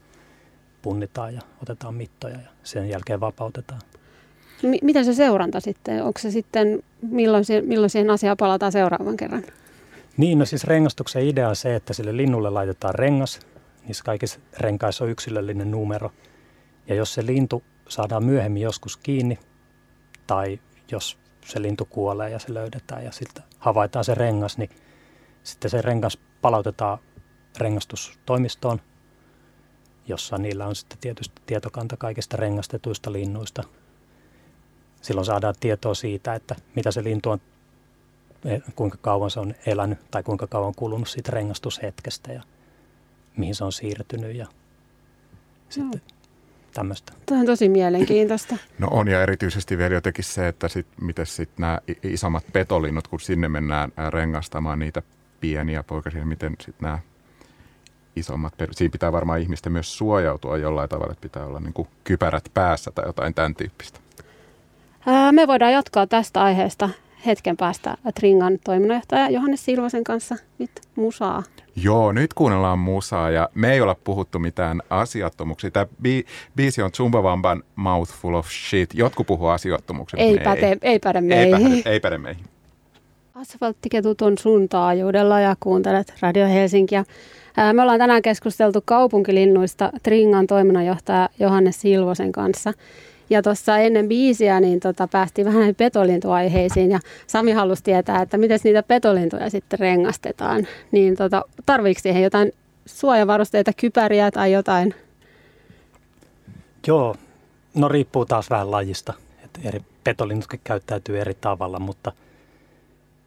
punnitaan 0.82 1.34
ja 1.34 1.42
otetaan 1.62 1.96
mittoja 1.96 2.36
ja 2.36 2.50
sen 2.64 2.90
jälkeen 2.90 3.20
vapautetaan. 3.20 3.82
M- 4.64 4.86
mitä 4.86 5.04
se 5.04 5.14
seuranta 5.14 5.60
sitten? 5.60 6.04
Onko 6.04 6.20
se 6.20 6.32
sitten, 6.32 6.84
milloin, 7.02 7.46
se, 7.46 7.62
milloin 7.62 7.90
siihen 7.90 8.10
asiaan 8.10 8.38
palataan 8.38 8.72
seuraavan 8.72 9.18
kerran? 9.18 9.44
Niin, 10.18 10.40
no 10.40 10.46
siis 10.46 10.64
rengastuksen 10.64 11.28
idea 11.28 11.50
on 11.50 11.56
se, 11.56 11.76
että 11.76 11.94
sille 11.94 12.18
linnulle 12.18 12.50
laitetaan 12.50 12.96
rengas. 12.96 13.40
Niissä 13.86 14.04
kaikissa 14.04 14.40
renkaissa 14.60 15.04
on 15.04 15.10
yksilöllinen 15.10 15.72
numero. 15.72 16.12
Ja 16.88 16.96
jos 16.96 17.14
se 17.14 17.26
lintu 17.26 17.64
saadaan 17.90 18.24
myöhemmin 18.24 18.62
joskus 18.62 18.98
kiinni, 18.98 19.40
tai 20.28 20.60
jos 20.92 21.18
se 21.46 21.62
lintu 21.62 21.86
kuolee 21.86 22.30
ja 22.30 22.40
se 22.40 22.54
löydetään 22.54 23.06
ja 23.06 23.12
sitten 23.12 23.44
havaitaan 23.60 24.06
se 24.06 24.16
rengas, 24.16 24.58
niin 24.58 24.70
sitten 25.48 25.72
se 25.72 25.82
rengas 25.82 26.18
palautetaan 26.42 26.98
rengastustoimistoon, 27.58 28.82
jossa 30.08 30.38
niillä 30.38 30.68
on 30.68 30.76
sitten 30.76 30.98
tietysti 31.02 31.42
tietokanta 31.46 31.98
kaikista 31.98 32.38
rengastetuista 32.38 33.12
linnuista. 33.12 33.64
Silloin 35.02 35.26
saadaan 35.26 35.56
tietoa 35.60 35.94
siitä, 35.94 36.34
että 36.34 36.56
mitä 36.76 36.92
se 36.92 37.04
lintu 37.04 37.30
on, 37.30 37.42
e, 38.46 38.60
kuinka 38.76 38.98
kauan 39.02 39.32
se 39.32 39.40
on 39.40 39.56
elänyt 39.66 40.12
tai 40.12 40.24
kuinka 40.24 40.48
kauan 40.48 40.68
on 40.68 40.76
kulunut 40.76 41.10
siitä 41.10 41.32
rengastushetkestä 41.32 42.34
ja 42.34 42.44
mihin 43.38 43.56
se 43.56 43.64
on 43.64 43.72
siirtynyt 43.72 44.36
ja 44.36 44.48
sitten 45.70 45.92
no. 45.92 46.16
tämmöistä. 46.74 47.14
Tämä 47.26 47.40
on 47.40 47.46
tosi 47.46 47.70
mielenkiintoista. 47.70 48.58
No 48.80 48.88
on 48.92 49.08
ja 49.08 49.24
erityisesti 49.24 49.78
vielä 49.78 49.94
jotenkin 49.94 50.24
se, 50.24 50.48
että 50.48 50.68
sit, 50.68 50.88
miten 51.02 51.26
sitten 51.26 51.56
nämä 51.58 51.80
isommat 52.04 52.44
petolinnut, 52.54 53.08
kun 53.08 53.20
sinne 53.20 53.50
mennään 53.50 53.92
rengastamaan 54.10 54.80
niitä 54.80 55.02
pieniä 55.40 55.84
poikasia, 55.84 56.26
miten 56.26 56.56
sitten 56.60 56.86
nämä 56.86 57.00
isommat, 58.16 58.54
siinä 58.72 58.92
pitää 58.92 59.12
varmaan 59.12 59.40
ihmisten 59.40 59.74
myös 59.74 59.98
suojautua 59.98 60.58
jollain 60.58 60.90
tavalla, 60.90 61.12
että 61.12 61.22
pitää 61.22 61.46
olla 61.46 61.60
niin 61.60 61.74
kuin 61.74 61.88
kypärät 62.04 62.52
päässä 62.54 62.92
tai 62.92 63.06
jotain 63.06 63.34
tämän 63.34 63.56
tyyppistä. 63.56 64.00
me 65.32 65.48
voidaan 65.48 65.74
jatkaa 65.74 66.08
tästä 66.08 66.44
aiheesta 66.44 66.90
hetken 67.26 67.58
päästä 67.58 67.98
Tringan 68.16 68.58
toiminnanjohtaja 68.64 69.30
Johannes 69.30 69.66
Silvosen 69.66 70.04
kanssa 70.04 70.36
nyt 70.60 70.72
musaa. 70.96 71.44
Joo, 71.76 72.12
nyt 72.12 72.34
kuunnellaan 72.34 72.80
musaa 72.80 73.30
ja 73.30 73.50
me 73.54 73.74
ei 73.74 73.82
olla 73.82 73.96
puhuttu 73.96 74.40
mitään 74.40 74.82
asiattomuuksia. 74.90 75.72
Tämä 75.72 75.86
bi- 75.86 76.26
biisi 76.56 76.82
on 76.82 76.92
Zumbawamban 76.92 77.64
Mouthful 77.76 78.34
of 78.34 78.48
Shit. 78.50 78.90
Jotkut 78.94 79.28
puhuu 79.28 79.48
asiattomuksista. 79.48 80.24
Ei, 80.24 80.68
ei, 80.68 80.78
ei 80.82 81.00
päde 81.00 81.22
meihin. 81.22 81.56
Ei 81.56 81.82
päde, 81.82 81.90
ei 81.90 82.00
päde 82.00 82.18
meihin. 82.18 82.46
Asfalttiketut 83.42 84.22
on 84.22 84.38
sun 84.38 84.70
taajuudella 84.70 85.40
ja 85.40 85.56
kuuntelet 85.60 86.14
Radio 86.20 86.48
Helsinkiä. 86.48 87.04
Me 87.74 87.82
ollaan 87.82 88.00
tänään 88.00 88.22
keskusteltu 88.22 88.82
kaupunkilinnuista 88.86 89.92
Tringan 90.04 90.48
toiminnanjohtaja 90.48 91.30
Johannes 91.40 91.82
Silvosen 91.82 92.32
kanssa. 92.32 92.74
Ja 93.30 93.42
tuossa 93.42 93.78
ennen 93.78 94.08
biisiä 94.08 94.60
niin 94.60 94.80
tota, 94.80 95.08
päästiin 95.08 95.48
vähän 95.48 95.76
petolintuaiheisiin 95.76 96.92
ja 96.92 97.00
Sami 97.28 97.52
halusi 97.52 97.84
tietää, 97.84 98.22
että 98.22 98.38
miten 98.38 98.60
niitä 98.64 98.84
petolintuja 98.84 99.50
sitten 99.50 99.80
rengastetaan. 99.80 100.68
Niin 100.92 101.16
tota, 101.16 101.46
tarviiko 101.66 102.02
siihen 102.02 102.24
jotain 102.24 102.52
suojavarusteita, 102.86 103.72
kypäriä 103.74 104.32
tai 104.32 104.52
jotain? 104.52 104.96
Joo, 106.88 107.16
no 107.76 107.88
riippuu 107.88 108.26
taas 108.26 108.50
vähän 108.50 108.72
lajista. 108.72 109.14
Että 109.46 109.60
eri 109.64 109.82
petolinnutkin 110.04 110.60
käyttäytyy 110.64 111.20
eri 111.20 111.34
tavalla, 111.34 111.80
mutta– 111.80 112.12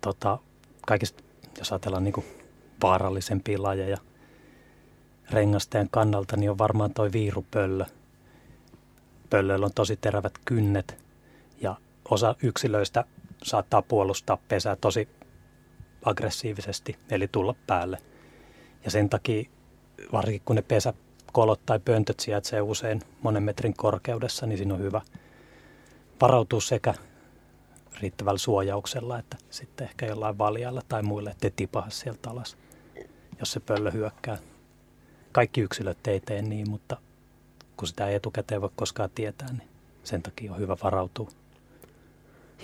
tota, 0.01 0.39
kaikista, 0.87 1.23
jos 1.59 1.73
ajatellaan 1.73 2.05
niin 2.05 2.25
vaarallisempia 2.83 3.63
lajeja 3.63 3.99
rengasteen 5.31 5.89
kannalta, 5.91 6.37
niin 6.37 6.51
on 6.51 6.59
varmaan 6.59 6.95
toi 6.95 7.13
viirupöllö. 7.13 7.85
Pöllöillä 9.31 9.67
on 9.67 9.73
tosi 9.75 9.97
terävät 9.97 10.33
kynnet 10.45 11.05
ja 11.61 11.77
osa 12.11 12.35
yksilöistä 12.43 13.05
saattaa 13.43 13.83
puolustaa 13.83 14.39
pesää 14.49 14.77
tosi 14.77 15.09
aggressiivisesti, 16.05 16.97
eli 17.11 17.29
tulla 17.29 17.55
päälle. 17.67 17.99
Ja 18.85 18.91
sen 18.91 19.09
takia, 19.09 19.51
varsinkin 20.13 20.43
kun 20.45 20.57
ne 20.57 20.63
pesäkolot 20.63 21.67
tai 21.67 21.79
pöntöt 21.79 22.21
sijaitsee 22.21 22.61
usein 22.61 23.01
monen 23.23 23.43
metrin 23.43 23.75
korkeudessa, 23.77 24.47
niin 24.47 24.59
siinä 24.59 24.75
on 24.75 24.81
hyvä 24.81 25.01
varautua 26.21 26.61
sekä 26.61 26.95
riittävällä 28.01 28.39
suojauksella, 28.39 29.19
että 29.19 29.37
sitten 29.51 29.87
ehkä 29.87 30.07
jollain 30.07 30.39
valjalla 30.39 30.83
tai 30.89 31.03
muille, 31.03 31.31
ettei 31.31 31.51
tipaha 31.57 31.91
sieltä 31.91 32.31
alas, 32.31 32.57
jos 33.39 33.53
se 33.53 33.61
pöllö 33.61 33.91
hyökkää. 33.91 34.39
Kaikki 35.33 35.61
yksilöt 35.61 36.07
ei 36.07 36.21
tee 36.21 36.43
niin, 36.43 36.71
mutta 36.71 36.97
kun 37.77 37.89
sitä 37.89 38.09
ei 38.09 38.15
etukäteen 38.15 38.61
voi 38.61 38.71
koskaan 38.77 39.11
tietää, 39.15 39.49
niin 39.53 39.69
sen 40.05 40.23
takia 40.23 40.53
on 40.53 40.59
hyvä 40.59 40.77
varautua. 40.83 41.31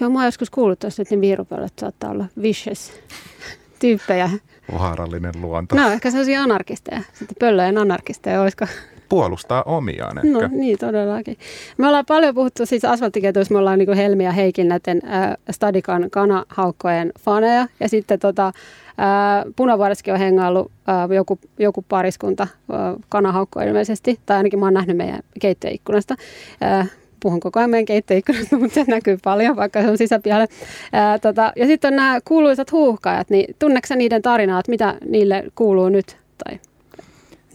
Joo, 0.00 0.10
mä 0.10 0.18
oon 0.18 0.24
joskus 0.24 0.50
kuullut 0.50 0.78
tuossa, 0.78 1.02
että 1.02 1.14
ne 1.14 1.20
viirupöllöt 1.20 1.78
saattaa 1.78 2.10
olla 2.10 2.26
vicious 2.42 2.92
tyyppejä. 3.80 4.30
Vaarallinen 4.72 5.34
luonto. 5.40 5.76
No 5.76 5.90
ehkä 5.90 6.10
sellaisia 6.10 6.42
anarkisteja. 6.42 7.02
Sitten 7.12 7.36
pöllöjen 7.40 7.78
anarkisteja, 7.78 8.42
olisiko? 8.42 8.66
Puolustaa 9.08 9.62
omiaan 9.62 10.18
ehkä. 10.18 10.48
No 10.48 10.48
niin, 10.50 10.78
todellakin. 10.78 11.36
Me 11.78 11.86
ollaan 11.86 12.06
paljon 12.06 12.34
puhuttu 12.34 12.66
siis 12.66 12.84
asfalttiketuissa, 12.84 13.54
me 13.54 13.58
ollaan 13.58 13.78
niin 13.78 13.86
kuin 13.86 13.96
Helmi 13.96 14.24
ja 14.24 14.32
Heikin 14.32 14.68
näiden 14.68 15.00
äh, 15.04 15.36
Stadikan 15.50 16.10
kanahaukkojen 16.10 17.12
faneja. 17.20 17.66
Ja 17.80 17.88
sitten 17.88 18.18
tota, 18.18 18.46
äh, 18.46 19.44
Punavuoreskin 19.56 20.14
on 20.14 20.20
hengaillut 20.20 20.70
äh, 20.88 21.10
joku, 21.14 21.38
joku 21.58 21.84
pariskunta 21.88 22.42
äh, 22.42 22.78
kanahaukkoa 23.08 23.62
ilmeisesti. 23.62 24.20
Tai 24.26 24.36
ainakin 24.36 24.58
mä 24.58 24.66
oon 24.66 24.74
nähnyt 24.74 24.96
meidän 24.96 25.20
keittiöikkunasta. 25.40 26.14
Äh, 26.62 26.90
puhun 27.20 27.40
koko 27.40 27.60
ajan 27.60 27.70
meidän 27.70 27.84
keittiöikkunasta, 27.84 28.56
mutta 28.60 28.74
se 28.74 28.84
näkyy 28.88 29.18
paljon, 29.24 29.56
vaikka 29.56 29.82
se 29.82 29.88
on 29.88 29.98
sisäpihalle. 29.98 30.46
Ää, 30.92 31.18
tota, 31.18 31.52
ja 31.56 31.66
sitten 31.66 31.88
on 31.88 31.96
nämä 31.96 32.20
kuuluisat 32.24 32.72
huuhkajat, 32.72 33.30
niin 33.30 33.54
tunneeko 33.58 33.94
niiden 33.94 34.22
tarinaa, 34.22 34.60
että 34.60 34.70
mitä 34.70 34.94
niille 35.08 35.44
kuuluu 35.54 35.88
nyt? 35.88 36.16
Tai? 36.44 36.60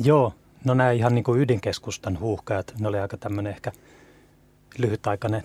Joo, 0.03 0.33
no 0.65 0.74
nämä 0.74 0.91
ihan 0.91 1.15
niin 1.15 1.24
kuin 1.24 1.41
ydinkeskustan 1.41 2.19
huuhkajat, 2.19 2.74
ne 2.80 2.88
oli 2.88 3.00
aika 3.00 3.17
tämmöinen 3.17 3.54
ehkä 3.54 3.71
lyhytaikainen 4.78 5.43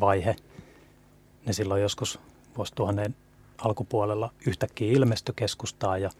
vaihe. 0.00 0.36
Ne 1.46 1.52
silloin 1.52 1.82
joskus 1.82 2.18
vuosituhannen 2.56 3.16
alkupuolella 3.58 4.32
yhtäkkiä 4.46 4.92
ilmestyi 4.92 5.34
keskustaan 5.36 6.02
ja 6.02 6.10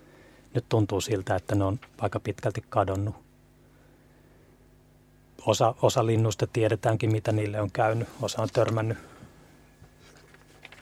nyt 0.54 0.64
tuntuu 0.68 1.00
siltä, 1.00 1.36
että 1.36 1.54
ne 1.54 1.64
on 1.64 1.80
aika 1.98 2.20
pitkälti 2.20 2.64
kadonnut 2.68 3.16
osa, 5.46 5.74
osa 5.82 6.06
linnusta 6.06 6.46
tiedetäänkin, 6.46 7.12
mitä 7.12 7.32
niille 7.32 7.60
on 7.60 7.70
käynyt. 7.70 8.08
Osa 8.22 8.42
on 8.42 8.48
törmännyt 8.52 8.98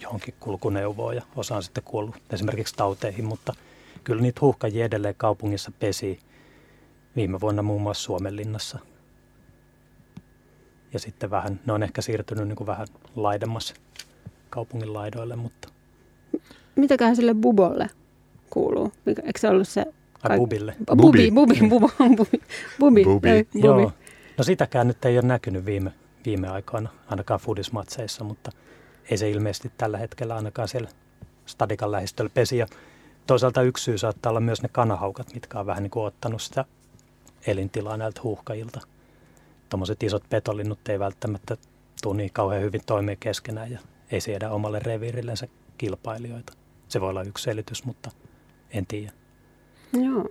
johonkin 0.00 0.34
kulkuneuvoon 0.40 1.16
ja 1.16 1.22
osa 1.36 1.56
on 1.56 1.62
sitten 1.62 1.84
kuollut 1.84 2.16
esimerkiksi 2.30 2.74
tauteihin, 2.74 3.24
mutta 3.24 3.54
kyllä 4.04 4.22
niitä 4.22 4.40
huuhkajia 4.40 4.84
edelleen 4.84 5.14
kaupungissa 5.14 5.72
pesi 5.78 6.18
viime 7.16 7.40
vuonna 7.40 7.62
muun 7.62 7.82
muassa 7.82 8.02
Suomenlinnassa. 8.02 8.78
Ja 10.92 10.98
sitten 10.98 11.30
vähän, 11.30 11.60
ne 11.66 11.72
on 11.72 11.82
ehkä 11.82 12.02
siirtynyt 12.02 12.48
niin 12.48 12.56
kuin 12.56 12.66
vähän 12.66 12.86
laidemmassa 13.16 13.74
kaupungin 14.50 14.92
laidoille, 14.92 15.36
mutta... 15.36 15.68
Mitäköhän 16.76 17.16
sille 17.16 17.34
bubolle 17.34 17.90
kuuluu? 18.50 18.92
Eikö 19.06 19.38
se 19.38 19.48
ollut 19.48 19.68
se... 19.68 19.84
Ai 20.22 20.36
bubille? 20.36 20.76
Bubi, 20.96 21.30
bubi, 21.30 21.54
bubi, 21.68 21.86
bubi, 22.16 22.40
bubi. 22.80 23.04
Bubi. 23.04 23.48
Joo, 23.54 23.92
No 24.38 24.44
sitäkään 24.44 24.86
nyt 24.86 25.04
ei 25.04 25.18
ole 25.18 25.26
näkynyt 25.26 25.64
viime, 25.64 25.92
viime 26.24 26.48
aikoina, 26.48 26.90
ainakaan 27.06 27.40
foodismatseissa, 27.40 28.24
mutta 28.24 28.52
ei 29.10 29.18
se 29.18 29.30
ilmeisesti 29.30 29.72
tällä 29.78 29.98
hetkellä 29.98 30.36
ainakaan 30.36 30.68
siellä 30.68 30.88
stadikan 31.46 31.92
lähistöllä 31.92 32.30
pesi. 32.34 32.58
Ja 32.58 32.66
toisaalta 33.26 33.62
yksi 33.62 33.84
syy 33.84 33.98
saattaa 33.98 34.30
olla 34.30 34.40
myös 34.40 34.62
ne 34.62 34.68
kanahaukat, 34.68 35.34
mitkä 35.34 35.60
on 35.60 35.66
vähän 35.66 35.82
niin 35.82 35.90
kuin 35.90 36.06
ottanut 36.06 36.42
sitä 36.42 36.64
elintilaa 37.46 37.96
näiltä 37.96 38.20
huuhkajilta. 38.22 38.80
Tuommoiset 39.68 40.02
isot 40.02 40.24
petolinnut 40.28 40.88
ei 40.88 40.98
välttämättä 40.98 41.56
tule 42.02 42.16
niin 42.16 42.32
kauhean 42.32 42.62
hyvin 42.62 42.80
toimeen 42.86 43.18
keskenään 43.20 43.70
ja 43.70 43.78
ei 44.10 44.20
siedä 44.20 44.50
omalle 44.50 44.78
reviirillensä 44.78 45.48
kilpailijoita. 45.78 46.52
Se 46.88 47.00
voi 47.00 47.10
olla 47.10 47.22
yksi 47.22 47.44
selitys, 47.44 47.84
mutta 47.84 48.10
en 48.70 48.86
tiedä. 48.86 49.12
Joo. 49.92 50.28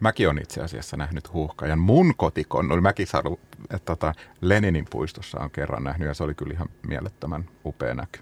Mäkin 0.00 0.28
olen 0.28 0.42
itse 0.42 0.62
asiassa 0.62 0.96
nähnyt 0.96 1.32
huuhkajan. 1.32 1.78
Mun 1.78 2.14
kotikon 2.16 2.72
oli 2.72 2.80
Mäkisalu, 2.80 3.40
että 3.62 3.78
tota, 3.84 4.14
Leninin 4.40 4.86
puistossa 4.90 5.40
on 5.40 5.50
kerran 5.50 5.84
nähnyt 5.84 6.08
ja 6.08 6.14
se 6.14 6.24
oli 6.24 6.34
kyllä 6.34 6.54
ihan 6.54 6.68
mielettömän 6.88 7.48
upea 7.64 7.94
näky. 7.94 8.20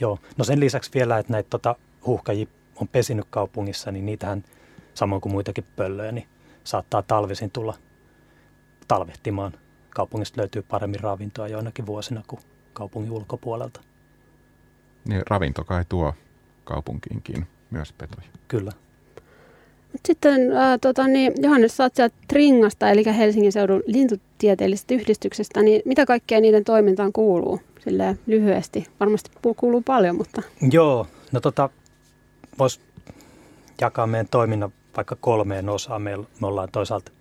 Joo, 0.00 0.18
no 0.36 0.44
sen 0.44 0.60
lisäksi 0.60 0.90
vielä, 0.94 1.18
että 1.18 1.32
näitä 1.32 1.50
tota, 1.50 1.76
huuhkajia 2.06 2.46
on 2.76 2.88
pesinyt 2.88 3.26
kaupungissa, 3.30 3.92
niin 3.92 4.06
niitähän 4.06 4.44
samoin 4.94 5.20
kuin 5.20 5.32
muitakin 5.32 5.64
pöllöjä, 5.76 6.12
niin 6.12 6.28
saattaa 6.64 7.02
talvisin 7.02 7.50
tulla 7.50 7.74
talvehtimaan. 8.88 9.52
Kaupungista 9.90 10.40
löytyy 10.40 10.62
paremmin 10.62 11.00
ravintoa 11.00 11.48
joinakin 11.48 11.86
vuosina 11.86 12.22
kuin 12.26 12.40
kaupungin 12.72 13.12
ulkopuolelta. 13.12 13.80
Niin 15.08 15.22
ravinto 15.30 15.64
kai 15.64 15.84
tuo 15.88 16.14
kaupunkiinkin 16.64 17.46
myös 17.70 17.92
petoja. 17.92 18.28
Kyllä. 18.48 18.72
Sitten 20.06 20.52
äh, 20.56 20.78
tota, 20.80 21.08
niin, 21.08 21.32
Johannes, 21.36 21.76
sä 21.76 21.82
oot 21.82 22.14
Tringasta, 22.28 22.90
eli 22.90 23.04
Helsingin 23.16 23.52
seudun 23.52 23.82
lintutieteellisestä 23.86 24.94
yhdistyksestä, 24.94 25.62
niin 25.62 25.82
mitä 25.84 26.06
kaikkea 26.06 26.40
niiden 26.40 26.64
toimintaan 26.64 27.12
kuuluu? 27.12 27.60
Silleen 27.84 28.18
lyhyesti. 28.26 28.86
Varmasti 29.00 29.30
kuuluu 29.56 29.82
paljon, 29.82 30.16
mutta... 30.16 30.42
Joo, 30.70 31.06
no 31.32 31.40
tota, 31.40 31.70
voisi 32.58 32.80
jakaa 33.80 34.06
meidän 34.06 34.28
toiminnan 34.30 34.72
vaikka 34.96 35.16
kolmeen 35.20 35.68
osaan. 35.68 36.02
Me, 36.02 36.16
me 36.16 36.46
ollaan 36.46 36.68
toisaalta 36.72 37.12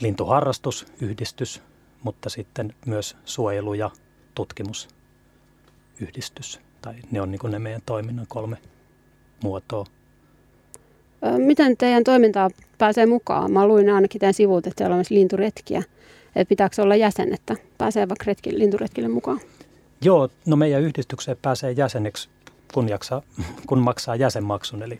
lintuharrastusyhdistys, 0.00 1.62
mutta 2.02 2.30
sitten 2.30 2.74
myös 2.86 3.16
suojelu- 3.24 3.74
ja 3.74 3.90
tutkimusyhdistys. 4.34 6.60
Tai 6.82 6.94
ne 7.10 7.20
on 7.20 7.30
niin 7.30 7.40
ne 7.48 7.58
meidän 7.58 7.82
toiminnan 7.86 8.26
kolme 8.28 8.56
muotoa. 9.42 9.86
Miten 11.38 11.76
teidän 11.76 12.04
toimintaa 12.04 12.50
pääsee 12.78 13.06
mukaan? 13.06 13.52
Mä 13.52 13.66
luin 13.66 13.90
ainakin 13.90 14.20
teidän 14.20 14.34
sivulta, 14.34 14.68
että 14.68 14.80
siellä 14.80 14.94
on 14.94 14.98
myös 14.98 15.10
linturetkiä. 15.10 15.82
Että 16.36 16.48
pitääkö 16.48 16.82
olla 16.82 16.96
jäsen, 16.96 17.34
että 17.34 17.56
pääsee 17.78 18.08
vaikka 18.08 18.24
retki, 18.26 18.58
linturetkille 18.58 19.08
mukaan? 19.08 19.40
Joo, 20.00 20.28
no 20.46 20.56
meidän 20.56 20.82
yhdistykseen 20.82 21.36
pääsee 21.42 21.72
jäseneksi, 21.72 22.28
kun, 22.74 22.88
jaksaa, 22.88 23.22
kun 23.68 23.78
maksaa 23.78 24.16
jäsenmaksun, 24.16 24.82
eli 24.82 24.98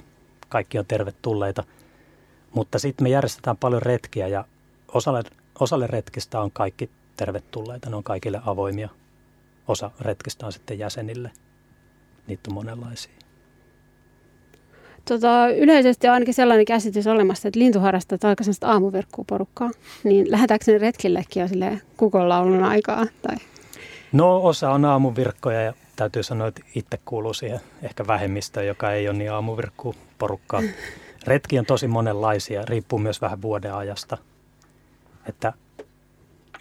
kaikki 0.48 0.78
on 0.78 0.86
tervetulleita. 0.86 1.64
Mutta 2.54 2.78
sitten 2.78 3.04
me 3.04 3.08
järjestetään 3.08 3.56
paljon 3.56 3.82
retkiä 3.82 4.28
ja 4.28 4.44
osalle, 4.94 5.22
osalle 5.60 5.86
retkistä 5.86 6.40
on 6.40 6.50
kaikki 6.50 6.90
tervetulleita, 7.16 7.90
ne 7.90 7.96
on 7.96 8.04
kaikille 8.04 8.40
avoimia. 8.46 8.88
Osa 9.68 9.90
retkistä 10.00 10.46
on 10.46 10.52
sitten 10.52 10.78
jäsenille, 10.78 11.30
niitä 12.26 12.50
on 12.50 12.54
monenlaisia. 12.54 13.12
Tota, 15.08 15.48
yleisesti 15.48 16.08
on 16.08 16.14
ainakin 16.14 16.34
sellainen 16.34 16.64
käsitys 16.66 17.06
olemassa, 17.06 17.48
että 17.48 17.60
lintuharrastajat 17.60 18.24
on 18.24 18.30
aika 18.30 18.44
sellaista 18.44 18.70
aamuverkkuporukkaa. 18.70 19.70
Niin 20.04 20.30
lähdetäänkö 20.30 20.72
ne 20.72 20.78
retkillekin 20.78 21.40
jo 21.40 21.48
sille 21.48 21.80
kukonlaulun 21.96 22.62
aikaa? 22.62 23.06
Tai? 23.22 23.36
No 24.12 24.44
osa 24.44 24.70
on 24.70 24.84
aamuvirkkoja 24.84 25.62
ja 25.62 25.74
täytyy 25.96 26.22
sanoa, 26.22 26.48
että 26.48 26.62
itse 26.74 26.98
kuuluu 27.04 27.34
siihen 27.34 27.60
ehkä 27.82 28.06
vähemmistöön, 28.06 28.66
joka 28.66 28.92
ei 28.92 29.08
ole 29.08 29.18
niin 29.18 29.32
aamuvirkkuporukkaa. 29.32 30.62
Retki 31.26 31.58
on 31.58 31.66
tosi 31.66 31.88
monenlaisia, 31.88 32.64
riippuu 32.64 32.98
myös 32.98 33.20
vähän 33.20 33.42
vuoden 33.42 33.74
ajasta. 33.74 34.18
Että 35.28 35.52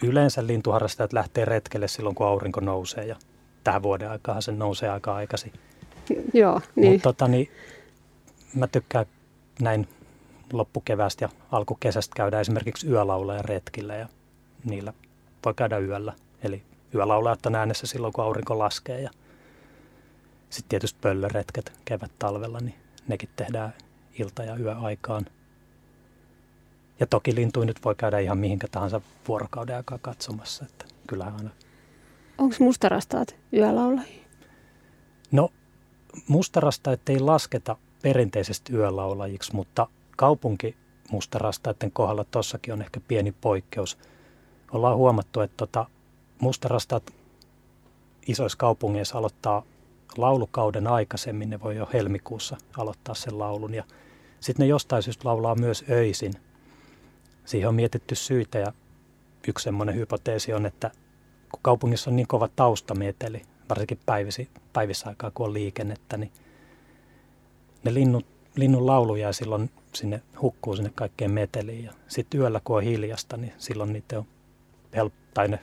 yleensä 0.02 0.46
lintuharrastajat 0.46 1.12
lähtee 1.12 1.44
retkelle 1.44 1.88
silloin, 1.88 2.14
kun 2.14 2.26
aurinko 2.26 2.60
nousee 2.60 3.06
ja 3.06 3.16
tähän 3.64 3.82
vuoden 3.82 4.10
aikaan 4.10 4.42
se 4.42 4.52
nousee 4.52 4.88
aika 4.88 5.14
aikaisin. 5.14 5.52
Joo, 6.34 6.60
niin. 6.76 6.92
Mutta 6.92 7.02
tota, 7.02 7.28
niin, 7.28 7.50
mä 8.54 8.66
tykkään 8.66 9.06
näin 9.60 9.88
loppukeväästä 10.52 11.24
ja 11.24 11.28
alkukesästä 11.52 12.12
käydä 12.16 12.40
esimerkiksi 12.40 12.88
yölaulaja 12.88 13.42
retkillä 13.42 13.94
ja 13.94 14.08
niillä 14.64 14.92
voi 15.44 15.54
käydä 15.54 15.78
yöllä. 15.78 16.12
Eli 16.42 16.62
yölaulajat 16.94 17.46
on 17.46 17.54
äänessä 17.54 17.86
silloin, 17.86 18.12
kun 18.12 18.24
aurinko 18.24 18.58
laskee 18.58 19.00
ja 19.00 19.10
sitten 20.50 20.68
tietysti 20.68 20.98
pöllöretket 21.00 21.72
kevät 21.84 22.10
talvella, 22.18 22.58
niin 22.60 22.74
nekin 23.08 23.28
tehdään 23.36 23.74
ilta- 24.18 24.44
ja 24.44 24.56
yöaikaan. 24.56 25.26
Ja 27.00 27.06
toki 27.06 27.34
lintuja 27.34 27.66
nyt 27.66 27.84
voi 27.84 27.94
käydä 27.94 28.18
ihan 28.18 28.38
mihinkä 28.38 28.68
tahansa 28.70 29.00
vuorokauden 29.28 29.76
aikaa 29.76 29.98
katsomassa, 29.98 30.64
että 30.64 30.84
kyllähän 31.06 31.36
aina. 31.36 31.50
Onko 32.38 32.56
mustarastaat 32.58 33.36
yölaulajia? 33.52 34.24
No 35.32 35.50
mustarasta, 36.28 36.90
ei 37.08 37.20
lasketa 37.20 37.76
perinteisesti 38.02 38.72
yölaulajiksi, 38.72 39.54
mutta 39.54 39.86
kaupunkimustarastaiden 40.16 41.92
kohdalla 41.92 42.24
tossakin 42.24 42.74
on 42.74 42.82
ehkä 42.82 43.00
pieni 43.08 43.32
poikkeus. 43.40 43.98
Ollaan 44.72 44.96
huomattu, 44.96 45.40
että 45.40 45.56
tota, 45.56 45.86
mustarastat 46.40 47.14
isoissa 48.26 48.58
kaupungeissa 48.58 49.18
aloittaa 49.18 49.62
laulukauden 50.16 50.86
aikaisemmin, 50.86 51.50
ne 51.50 51.60
voi 51.60 51.76
jo 51.76 51.88
helmikuussa 51.92 52.56
aloittaa 52.76 53.14
sen 53.14 53.38
laulun 53.38 53.74
ja 53.74 53.84
sitten 54.44 54.64
ne 54.64 54.66
jostain 54.66 55.02
syystä 55.02 55.28
laulaa 55.28 55.54
myös 55.54 55.84
öisin. 55.90 56.32
Siihen 57.44 57.68
on 57.68 57.74
mietitty 57.74 58.14
syitä 58.14 58.58
ja 58.58 58.72
yksi 59.48 59.64
semmoinen 59.64 59.94
hypoteesi 59.94 60.52
on, 60.52 60.66
että 60.66 60.90
kun 61.52 61.60
kaupungissa 61.62 62.10
on 62.10 62.16
niin 62.16 62.26
kova 62.26 62.48
taustamieteli, 62.56 63.42
varsinkin 63.68 63.98
päivissä, 64.06 64.42
päivissä 64.72 65.08
aikaa 65.08 65.30
kun 65.30 65.46
on 65.46 65.54
liikennettä, 65.54 66.16
niin 66.16 66.32
ne 67.84 67.94
linnut 67.94 68.26
linnun 68.56 68.86
laulu 68.86 69.16
jää 69.16 69.32
silloin 69.32 69.70
sinne, 69.94 70.22
hukkuu 70.42 70.76
sinne 70.76 70.90
kaikkeen 70.94 71.30
meteliin. 71.30 71.84
Ja 71.84 71.92
sitten 72.08 72.40
yöllä, 72.40 72.60
kun 72.64 72.76
on 72.76 72.82
hiljasta, 72.82 73.36
niin 73.36 73.52
silloin 73.58 73.92
niitä 73.92 74.18
on 74.18 74.24
helppo, 74.96 75.18
tai 75.34 75.48
ne 75.48 75.58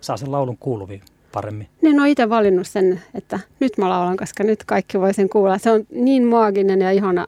saa 0.00 0.16
sen 0.16 0.32
laulun 0.32 0.58
kuuluviin 0.58 1.02
paremmin. 1.32 1.68
Niin 1.82 2.00
on 2.00 2.06
itse 2.06 2.28
valinnut 2.28 2.66
sen, 2.66 3.02
että 3.14 3.40
nyt 3.60 3.78
mä 3.78 3.88
laulan, 3.88 4.16
koska 4.16 4.44
nyt 4.44 4.64
kaikki 4.64 5.00
voi 5.00 5.14
sen 5.14 5.28
kuulla. 5.28 5.58
Se 5.58 5.70
on 5.70 5.86
niin 5.90 6.24
maaginen 6.24 6.80
ja 6.80 6.90
ihana 6.90 7.26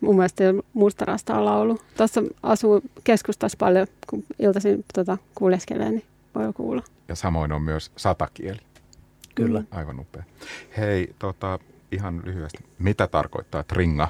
mun 0.00 0.16
mielestä 0.16 0.44
mustarasta 0.72 1.44
laulu. 1.44 1.78
Tuossa 1.96 2.22
asuu 2.42 2.82
keskustassa 3.04 3.56
paljon, 3.58 3.86
kun 4.10 4.24
iltaisin 4.38 4.84
tota, 4.94 5.18
kuuleskelee, 5.34 5.90
niin 5.90 6.04
voi 6.34 6.52
kuulla. 6.52 6.82
Ja 7.08 7.14
samoin 7.14 7.52
on 7.52 7.62
myös 7.62 7.92
satakieli. 7.96 8.60
Kyllä. 9.34 9.60
Mm. 9.60 9.66
Aivan 9.70 10.00
upea. 10.00 10.22
Hei, 10.76 11.14
tota, 11.18 11.58
ihan 11.92 12.22
lyhyesti, 12.24 12.58
mitä 12.78 13.06
tarkoittaa 13.06 13.62
tringa? 13.62 14.08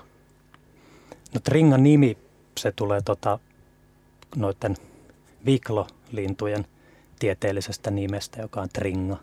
No 1.34 1.41
tringa 1.41 1.78
nimi, 1.78 2.18
se 2.59 2.72
tulee 2.72 3.01
tota, 3.03 3.39
noiden 4.37 4.76
viiklolintujen 5.45 6.66
tieteellisestä 7.18 7.91
nimestä, 7.91 8.43
joka 8.43 8.61
on 8.61 8.68
tringa. 8.68 9.16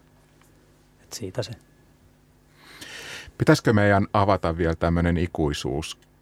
Et 1.03 1.13
siitä 1.13 1.43
se. 1.43 1.51
Pitäisikö 3.37 3.73
meidän 3.73 4.07
avata 4.13 4.57
vielä 4.57 4.75
tämmöinen 4.75 5.17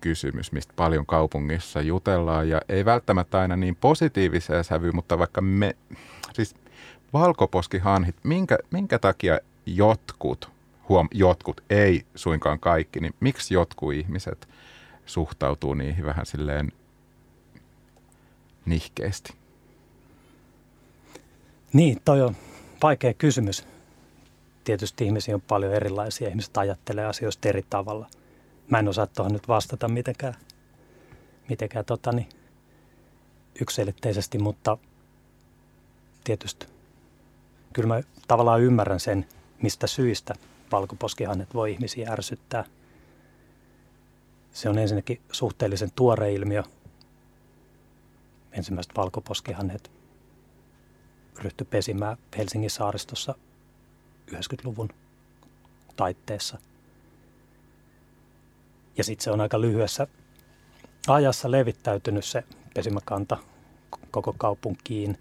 ikuisuuskysymys, 0.02 0.52
mistä 0.52 0.74
paljon 0.76 1.06
kaupungissa 1.06 1.82
jutellaan 1.82 2.50
ja 2.50 2.62
ei 2.70 2.86
välttämättä 2.86 3.40
aina 3.40 3.56
niin 3.56 3.76
positiiviseen 3.76 4.64
sävyyn, 4.64 4.96
mutta 4.96 5.20
vaikka 5.20 5.42
me, 5.42 5.76
siis 6.34 6.56
valkoposkihanhit, 7.14 8.16
minkä, 8.24 8.58
minkä 8.72 9.00
takia 9.00 9.40
jotkut, 9.66 10.50
huom, 10.90 11.08
jotkut, 11.12 11.62
ei 11.70 12.06
suinkaan 12.16 12.60
kaikki, 12.60 13.00
niin 13.00 13.14
miksi 13.20 13.54
jotkut 13.54 13.94
ihmiset 13.94 14.50
suhtautuu 15.06 15.74
niihin 15.74 16.06
vähän 16.06 16.26
silleen 16.26 16.72
nihkeästi? 18.66 19.34
Niin, 21.74 22.02
toi 22.06 22.22
on 22.22 22.36
vaikea 22.84 23.14
kysymys. 23.14 23.68
Tietysti 24.64 25.06
ihmisiä 25.06 25.36
on 25.36 25.42
paljon 25.42 25.74
erilaisia. 25.74 26.30
Ihmiset 26.30 26.58
ajattelee 26.58 27.06
asioista 27.06 27.50
eri 27.50 27.66
tavalla. 27.70 28.08
Mä 28.72 28.80
en 28.80 28.88
osaa 28.88 29.08
tuohon 29.08 29.34
nyt 29.34 29.48
vastata 29.48 29.88
mitenkään, 29.88 30.34
mitenkään 31.50 31.86
totani, 31.86 32.30
yksilitteisesti, 33.62 34.38
mutta 34.38 34.78
tietysti 36.24 36.68
kyllä 37.74 37.88
mä 37.88 38.02
tavallaan 38.28 38.62
ymmärrän 38.62 39.00
sen, 39.00 39.28
mistä 39.62 39.88
syistä 39.88 40.34
valkoposkihannet 40.72 41.54
voi 41.54 41.72
ihmisiä 41.72 42.12
ärsyttää. 42.12 42.66
Se 44.54 44.70
on 44.70 44.78
ensinnäkin 44.78 45.22
suhteellisen 45.32 45.92
tuore 45.96 46.34
ilmiö. 46.34 46.64
Ensimmäiset 48.52 48.94
valkoposkihannet 48.98 49.92
ryhtyi 51.38 51.68
pesimään 51.70 52.18
Helsingin 52.38 52.70
saaristossa 52.70 53.36
90-luvun 54.32 54.90
taitteessa. 55.96 56.58
Ja 58.98 59.04
sitten 59.04 59.24
se 59.24 59.32
on 59.32 59.42
aika 59.42 59.62
lyhyessä 59.62 60.08
ajassa 61.08 61.52
levittäytynyt 61.52 62.26
se 62.26 62.44
pesimäkanta 62.74 63.38
koko 64.12 64.36
kaupunkiin. 64.38 65.18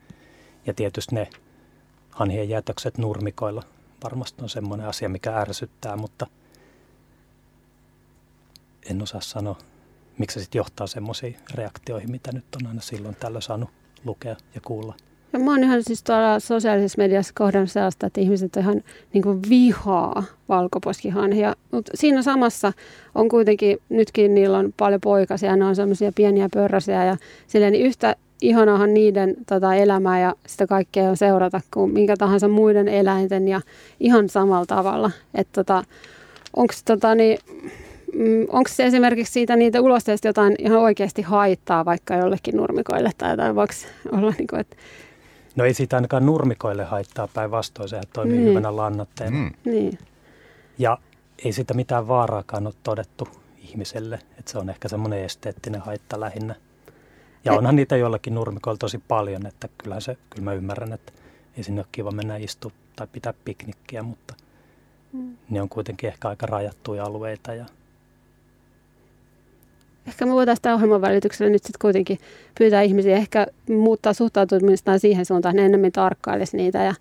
Ja 0.66 0.74
tietysti 0.74 1.14
ne 1.14 1.30
hanhien 2.10 2.48
jätökset 2.48 2.98
nurmikoilla 2.98 3.62
varmasti 4.04 4.42
on 4.42 4.48
semmoinen 4.48 4.86
asia, 4.86 5.08
mikä 5.08 5.36
ärsyttää, 5.36 5.96
mutta 5.96 6.26
en 8.90 9.02
osaa 9.02 9.20
sanoa, 9.20 9.58
miksi 10.18 10.34
se 10.34 10.40
sitten 10.40 10.58
johtaa 10.58 10.86
semmoisiin 10.86 11.36
reaktioihin, 11.54 12.10
mitä 12.10 12.32
nyt 12.32 12.54
on 12.54 12.66
aina 12.66 12.80
silloin 12.80 13.16
tällöin 13.16 13.42
saanut 13.42 13.70
lukea 14.04 14.36
ja 14.54 14.60
kuulla. 14.60 14.94
Ja 15.32 15.38
mä 15.38 15.50
oon 15.50 15.64
ihan 15.64 15.82
siis 15.82 16.02
tuolla 16.02 16.40
sosiaalisessa 16.40 16.98
mediassa 16.98 17.32
kohdannut 17.36 17.70
sellaista, 17.70 18.06
että 18.06 18.20
ihmiset 18.20 18.56
ihan 18.56 18.82
niin 19.12 19.22
kuin 19.22 19.40
vihaa 19.48 20.24
valkoposkihanhia. 20.48 21.54
Mutta 21.70 21.92
siinä 21.94 22.22
samassa 22.22 22.72
on 23.14 23.28
kuitenkin, 23.28 23.78
nytkin 23.88 24.34
niillä 24.34 24.58
on 24.58 24.74
paljon 24.76 25.00
poikasia, 25.00 25.56
ne 25.56 25.64
on 25.64 25.76
semmoisia 25.76 26.12
pieniä 26.14 26.48
pörrösiä 26.54 27.04
ja 27.04 27.16
silleen 27.46 27.72
niin 27.72 27.86
yhtä 27.86 28.16
ihanahan 28.42 28.94
niiden 28.94 29.36
tota, 29.48 29.74
elämää 29.74 30.20
ja 30.20 30.34
sitä 30.46 30.66
kaikkea 30.66 31.10
on 31.10 31.16
seurata 31.16 31.60
kuin 31.74 31.92
minkä 31.92 32.16
tahansa 32.16 32.48
muiden 32.48 32.88
eläinten 32.88 33.48
ja 33.48 33.60
ihan 34.00 34.28
samalla 34.28 34.66
tavalla. 34.66 35.10
Että 35.34 35.52
tota, 35.52 35.84
onko 36.56 36.74
tota, 36.84 37.14
niin, 37.14 37.38
mm, 38.14 38.46
onko 38.48 38.68
se 38.68 38.86
esimerkiksi 38.86 39.32
siitä 39.32 39.56
niitä 39.56 39.80
ulosteista 39.80 40.28
jotain 40.28 40.54
ihan 40.58 40.78
oikeasti 40.78 41.22
haittaa 41.22 41.84
vaikka 41.84 42.14
jollekin 42.14 42.56
nurmikoille 42.56 43.10
tai 43.18 43.30
jotain, 43.30 43.54
voiko 43.54 43.74
olla 44.12 44.34
niin 44.38 44.46
kuin, 44.46 44.60
että 44.60 44.76
No 45.56 45.64
ei 45.64 45.74
siitä 45.74 45.96
ainakaan 45.96 46.26
nurmikoille 46.26 46.84
haittaa 46.84 47.28
päinvastoin, 47.34 47.88
sehän 47.88 48.04
toimii 48.12 48.36
niin. 48.36 48.48
hyvänä 48.48 48.76
lannoitteena. 48.76 49.36
Mm. 49.36 49.50
Niin. 49.64 49.98
Ja 50.78 50.98
ei 51.44 51.52
sitä 51.52 51.74
mitään 51.74 52.08
vaaraakaan 52.08 52.66
ole 52.66 52.74
todettu 52.82 53.28
ihmiselle, 53.58 54.18
että 54.38 54.52
se 54.52 54.58
on 54.58 54.70
ehkä 54.70 54.88
semmoinen 54.88 55.24
esteettinen 55.24 55.80
haitta 55.80 56.20
lähinnä. 56.20 56.54
Ja 57.44 57.52
onhan 57.52 57.76
niitä 57.76 57.96
joillakin 57.96 58.34
nurmikoilla 58.34 58.78
tosi 58.78 58.98
paljon, 58.98 59.46
että 59.46 59.68
kyllähän 59.78 60.02
se, 60.02 60.16
kyllä 60.30 60.44
mä 60.44 60.52
ymmärrän, 60.52 60.92
että 60.92 61.12
ei 61.56 61.62
sinne 61.62 61.80
ole 61.80 61.86
kiva 61.92 62.10
mennä 62.10 62.36
istua 62.36 62.70
tai 62.96 63.06
pitää 63.12 63.34
piknikkiä, 63.44 64.02
mutta 64.02 64.34
mm. 65.12 65.36
ne 65.50 65.62
on 65.62 65.68
kuitenkin 65.68 66.08
ehkä 66.08 66.28
aika 66.28 66.46
rajattuja 66.46 67.04
alueita 67.04 67.54
ja 67.54 67.66
ehkä 70.10 70.26
me 70.26 70.32
voitaisiin 70.32 70.62
tämän 70.62 70.74
ohjelman 70.74 71.00
välityksellä 71.00 71.50
nyt 71.50 71.62
sitten 71.62 71.80
kuitenkin 71.80 72.18
pyytää 72.58 72.82
ihmisiä 72.82 73.16
ehkä 73.16 73.46
muuttaa 73.68 74.12
suhtautumistaan 74.12 75.00
siihen 75.00 75.26
suuntaan, 75.26 75.52
että 75.52 75.62
ne 75.62 75.66
enemmän 75.66 75.92
tarkkailisi 75.92 76.56
niitä 76.56 76.82
ja 76.82 76.94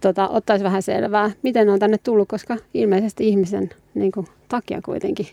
tota, 0.00 0.28
ottaisi 0.28 0.64
vähän 0.64 0.82
selvää, 0.82 1.30
miten 1.42 1.66
ne 1.66 1.72
on 1.72 1.78
tänne 1.78 1.98
tullut, 1.98 2.28
koska 2.28 2.56
ilmeisesti 2.74 3.28
ihmisen 3.28 3.70
niin 3.94 4.12
kuin, 4.12 4.26
takia 4.48 4.82
kuitenkin. 4.82 5.26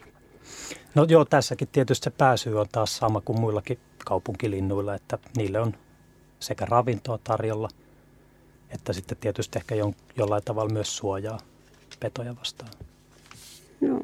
No 0.95 1.03
joo, 1.03 1.25
tässäkin 1.25 1.67
tietysti 1.71 2.03
se 2.03 2.09
pääsy 2.09 2.53
on 2.53 2.65
taas 2.71 2.97
sama 2.97 3.21
kuin 3.21 3.39
muillakin 3.39 3.79
kaupunkilinnuilla, 4.05 4.95
että 4.95 5.17
niille 5.37 5.59
on 5.59 5.73
sekä 6.39 6.65
ravintoa 6.65 7.19
tarjolla, 7.23 7.69
että 8.69 8.93
sitten 8.93 9.17
tietysti 9.21 9.59
ehkä 9.59 9.75
jo, 9.75 9.93
jollain 10.17 10.43
tavalla 10.43 10.73
myös 10.73 10.97
suojaa 10.97 11.39
petoja 11.99 12.35
vastaan. 12.35 12.71
Joo. 13.81 14.01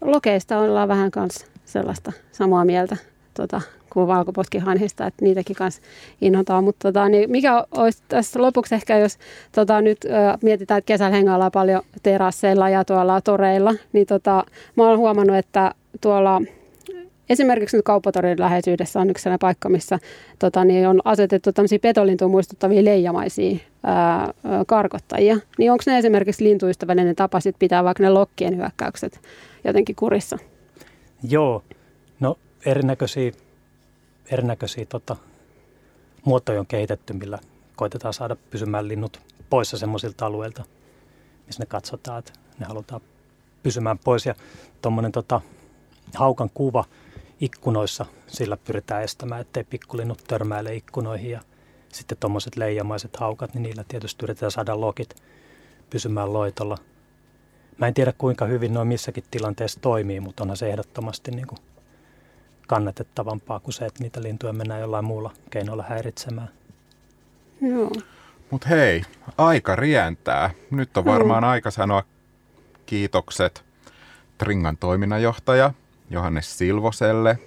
Lokeista 0.00 0.58
ollaan 0.58 0.88
vähän 0.88 1.10
kanssa 1.10 1.51
sellaista 1.72 2.12
samaa 2.32 2.64
mieltä 2.64 2.96
tota, 3.34 3.60
kuin 3.92 4.06
valkoposkihanhista, 4.06 5.06
että 5.06 5.24
niitäkin 5.24 5.56
kanssa 5.56 5.82
innotaan. 6.20 6.64
Mutta 6.64 6.88
tota, 6.88 7.08
niin 7.08 7.30
mikä 7.30 7.64
olisi 7.70 8.02
tässä 8.08 8.42
lopuksi 8.42 8.74
ehkä, 8.74 8.98
jos 8.98 9.18
tota, 9.52 9.80
nyt 9.80 10.04
ö, 10.04 10.08
mietitään, 10.42 10.78
että 10.78 10.86
kesällä 10.86 11.16
hengaillaan 11.16 11.52
paljon 11.52 11.82
terasseilla 12.02 12.68
ja 12.68 12.84
tuolla 12.84 13.20
toreilla, 13.20 13.74
niin 13.92 14.06
tota, 14.06 14.44
mä 14.76 14.86
olen 14.86 14.98
huomannut, 14.98 15.36
että 15.36 15.74
tuolla 16.00 16.40
Esimerkiksi 17.30 17.76
nyt 17.76 17.84
kauppatorin 17.84 18.40
läheisyydessä 18.40 19.00
on 19.00 19.10
yksi 19.10 19.22
sellainen 19.22 19.38
paikka, 19.38 19.68
missä 19.68 19.98
tota, 20.38 20.64
niin 20.64 20.88
on 20.88 21.00
asetettu 21.04 21.52
tämmöisiä 21.52 21.78
petolintuja 21.78 22.28
muistuttavia 22.28 22.84
leijamaisia 22.84 23.56
ää, 23.82 24.34
karkottajia. 24.66 25.36
Niin 25.58 25.72
onko 25.72 25.84
ne 25.86 25.98
esimerkiksi 25.98 26.44
lintuystävällinen 26.44 27.16
tapa 27.16 27.40
sit 27.40 27.56
pitää 27.58 27.84
vaikka 27.84 28.02
ne 28.02 28.10
lokkien 28.10 28.56
hyökkäykset 28.56 29.20
jotenkin 29.64 29.96
kurissa? 29.96 30.38
Joo, 31.28 31.64
no 32.20 32.38
erinäköisiä, 32.66 33.32
erinäköisiä 34.30 34.86
tota, 34.86 35.16
muotoja 36.24 36.60
on 36.60 36.66
kehitetty, 36.66 37.12
millä 37.12 37.38
koitetaan 37.76 38.14
saada 38.14 38.36
pysymään 38.50 38.88
linnut 38.88 39.20
poissa 39.50 39.78
semmoisilta 39.78 40.26
alueilta, 40.26 40.64
missä 41.46 41.62
ne 41.62 41.66
katsotaan, 41.66 42.18
että 42.18 42.32
ne 42.58 42.66
halutaan 42.66 43.00
pysymään 43.62 43.98
pois. 43.98 44.26
Ja 44.26 44.34
tuommoinen 44.82 45.12
tota, 45.12 45.40
haukan 46.14 46.50
kuva 46.54 46.84
ikkunoissa, 47.40 48.06
sillä 48.26 48.56
pyritään 48.56 49.02
estämään, 49.02 49.40
ettei 49.40 49.64
pikkulinnut 49.64 50.24
törmäile 50.28 50.74
ikkunoihin. 50.74 51.30
Ja 51.30 51.40
sitten 51.92 52.18
tuommoiset 52.18 52.56
leijamaiset 52.56 53.16
haukat, 53.16 53.54
niin 53.54 53.62
niillä 53.62 53.84
tietysti 53.88 54.24
yritetään 54.24 54.52
saada 54.52 54.80
lokit 54.80 55.16
pysymään 55.90 56.32
loitolla– 56.32 56.78
Mä 57.82 57.88
en 57.88 57.94
tiedä 57.94 58.12
kuinka 58.18 58.44
hyvin 58.44 58.74
noin 58.74 58.88
missäkin 58.88 59.24
tilanteessa 59.30 59.80
toimii, 59.80 60.20
mutta 60.20 60.44
onhan 60.44 60.56
se 60.56 60.70
ehdottomasti 60.70 61.30
niin 61.30 61.46
kuin 61.46 61.58
kannatettavampaa 62.66 63.60
kuin 63.60 63.74
se, 63.74 63.86
että 63.86 64.02
niitä 64.02 64.22
lintuja 64.22 64.52
mennään 64.52 64.80
jollain 64.80 65.04
muulla 65.04 65.30
keinoilla 65.50 65.84
häiritsemään. 65.88 66.48
Joo. 67.60 67.90
Mutta 68.50 68.68
hei, 68.68 69.02
aika 69.38 69.76
rientää. 69.76 70.50
Nyt 70.70 70.96
on 70.96 71.04
varmaan 71.04 71.42
mm. 71.42 71.48
aika 71.48 71.70
sanoa 71.70 72.02
kiitokset 72.86 73.64
Tringan 74.38 74.76
toiminnanjohtaja 74.76 75.72
Johannes 76.10 76.58
Silvoselle. 76.58 77.38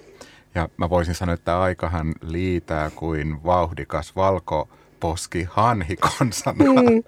Ja 0.54 0.68
mä 0.76 0.90
voisin 0.90 1.14
sanoa, 1.14 1.34
että 1.34 1.60
aikahan 1.60 2.14
liitää 2.22 2.90
kuin 2.90 3.44
vauhdikas 3.44 4.16
valkoposki 4.16 5.46
hanhikonsana. 5.50 6.64
Mm. 6.64 7.02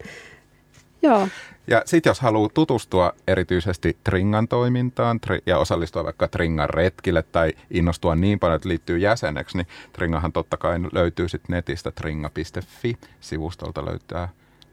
Joo. 1.02 1.28
Ja 1.68 1.82
sitten 1.86 2.10
jos 2.10 2.20
haluaa 2.20 2.50
tutustua 2.54 3.12
erityisesti 3.26 3.96
Tringan 4.04 4.48
toimintaan 4.48 5.20
ja 5.46 5.58
osallistua 5.58 6.04
vaikka 6.04 6.28
Tringan 6.28 6.70
retkille 6.70 7.22
tai 7.22 7.52
innostua 7.70 8.14
niin 8.14 8.38
paljon, 8.38 8.56
että 8.56 8.68
liittyy 8.68 8.98
jäseneksi, 8.98 9.56
niin 9.56 9.66
Tringahan 9.92 10.32
totta 10.32 10.56
kai 10.56 10.78
löytyy 10.92 11.28
sitten 11.28 11.54
netistä 11.54 11.90
tringa.fi-sivustolta 11.90 13.84
löytää 13.84 14.28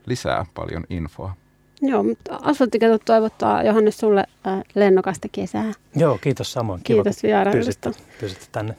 lisää 0.06 0.46
paljon 0.54 0.84
infoa. 0.90 1.34
Joo, 1.82 2.04
mutta 2.04 2.40
asfalttiketot 2.42 3.02
toivottaa 3.06 3.64
Johannes 3.64 3.98
sulle 3.98 4.24
äh, 4.48 4.62
lennokasta 4.76 5.28
kesää. 5.32 5.74
Joo, 5.96 6.18
kiitos 6.18 6.52
samoin. 6.54 6.82
Kiitos 6.84 7.24
vierailusta. 7.24 7.92
Pysytte 8.20 8.46
tänne. 8.52 8.76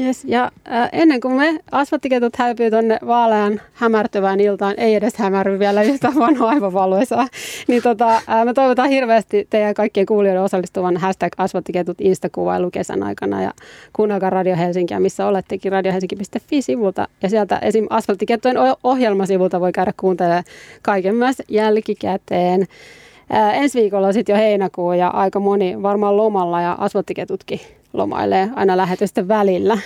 Yes, 0.00 0.24
ja 0.24 0.50
äh, 0.72 0.88
ennen 0.92 1.20
kuin 1.20 1.34
me 1.34 1.58
asfalttiketut 1.72 2.36
häipyy 2.36 2.70
tuonne 2.70 2.98
vaalean 3.06 3.60
hämärtyvään 3.72 4.40
iltaan, 4.40 4.74
ei 4.76 4.94
edes 4.94 5.16
hämärry 5.16 5.58
vielä 5.58 5.82
yhtä 5.82 6.12
vanhaa 6.18 6.48
aivan 6.48 6.72
valoisaa, 6.72 7.26
niin 7.68 7.82
tota, 7.82 8.16
äh, 8.16 8.44
me 8.44 8.54
toivotaan 8.54 8.88
hirveästi 8.88 9.46
teidän 9.50 9.74
kaikkien 9.74 10.06
kuulijoiden 10.06 10.42
osallistuvan 10.42 10.96
hashtag 10.96 11.32
asfalttiketut 11.36 12.00
Insta-kuvailu 12.00 12.70
kesän 12.70 13.02
aikana 13.02 13.42
ja 13.42 13.50
kuunnelkaa 13.92 14.30
Radio 14.30 14.56
Helsinkiä, 14.56 15.00
missä 15.00 15.26
olettekin 15.26 15.72
radiohelsinki.fi-sivulta 15.72 17.08
ja 17.22 17.28
sieltä 17.28 17.58
esim. 17.58 17.86
asfalttikettujen 17.90 18.56
ohjelmasivulta 18.84 19.60
voi 19.60 19.72
käydä 19.72 19.92
kuuntelemaan 20.00 20.44
kaiken 20.82 21.14
myös 21.14 21.42
jälkikäteen. 21.48 22.66
Ää, 23.30 23.52
ensi 23.52 23.80
viikolla 23.80 24.06
on 24.06 24.12
sitten 24.12 24.32
jo 24.32 24.38
heinäkuu 24.38 24.92
ja 24.92 25.08
aika 25.08 25.40
moni 25.40 25.82
varmaan 25.82 26.16
lomalla 26.16 26.60
ja 26.60 26.76
asfalttiketutkin 26.80 27.60
lomailee 27.92 28.50
aina 28.56 28.76
lähetysten 28.76 29.28
välillä. 29.28 29.78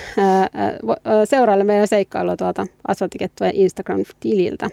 Seuraile 1.25 1.65
meidän 1.65 1.89
seikkailua 1.89 2.37
tuolta 2.37 2.67
asfalttikettujen 2.89 3.55
Instagram-tililtä. 3.55 4.71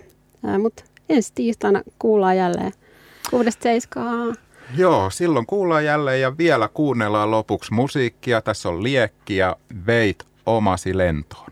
Mutta 0.62 0.84
ensi 1.10 1.32
tiistaina 1.36 1.82
kuullaan 2.00 2.38
jälleen 2.38 2.72
kuudesta 3.30 3.64
seiskaa. 3.64 4.34
Joo, 4.78 5.10
silloin 5.10 5.46
kuullaan 5.46 5.86
jälleen 5.86 6.22
ja 6.22 6.38
vielä 6.38 6.70
kuunnellaan 6.74 7.32
lopuksi 7.32 7.74
musiikkia. 7.74 8.42
Tässä 8.42 8.70
on 8.70 8.84
Liekki 8.84 9.38
ja 9.38 9.56
Veit 9.88 10.26
omasi 10.46 10.98
lento. 10.98 11.46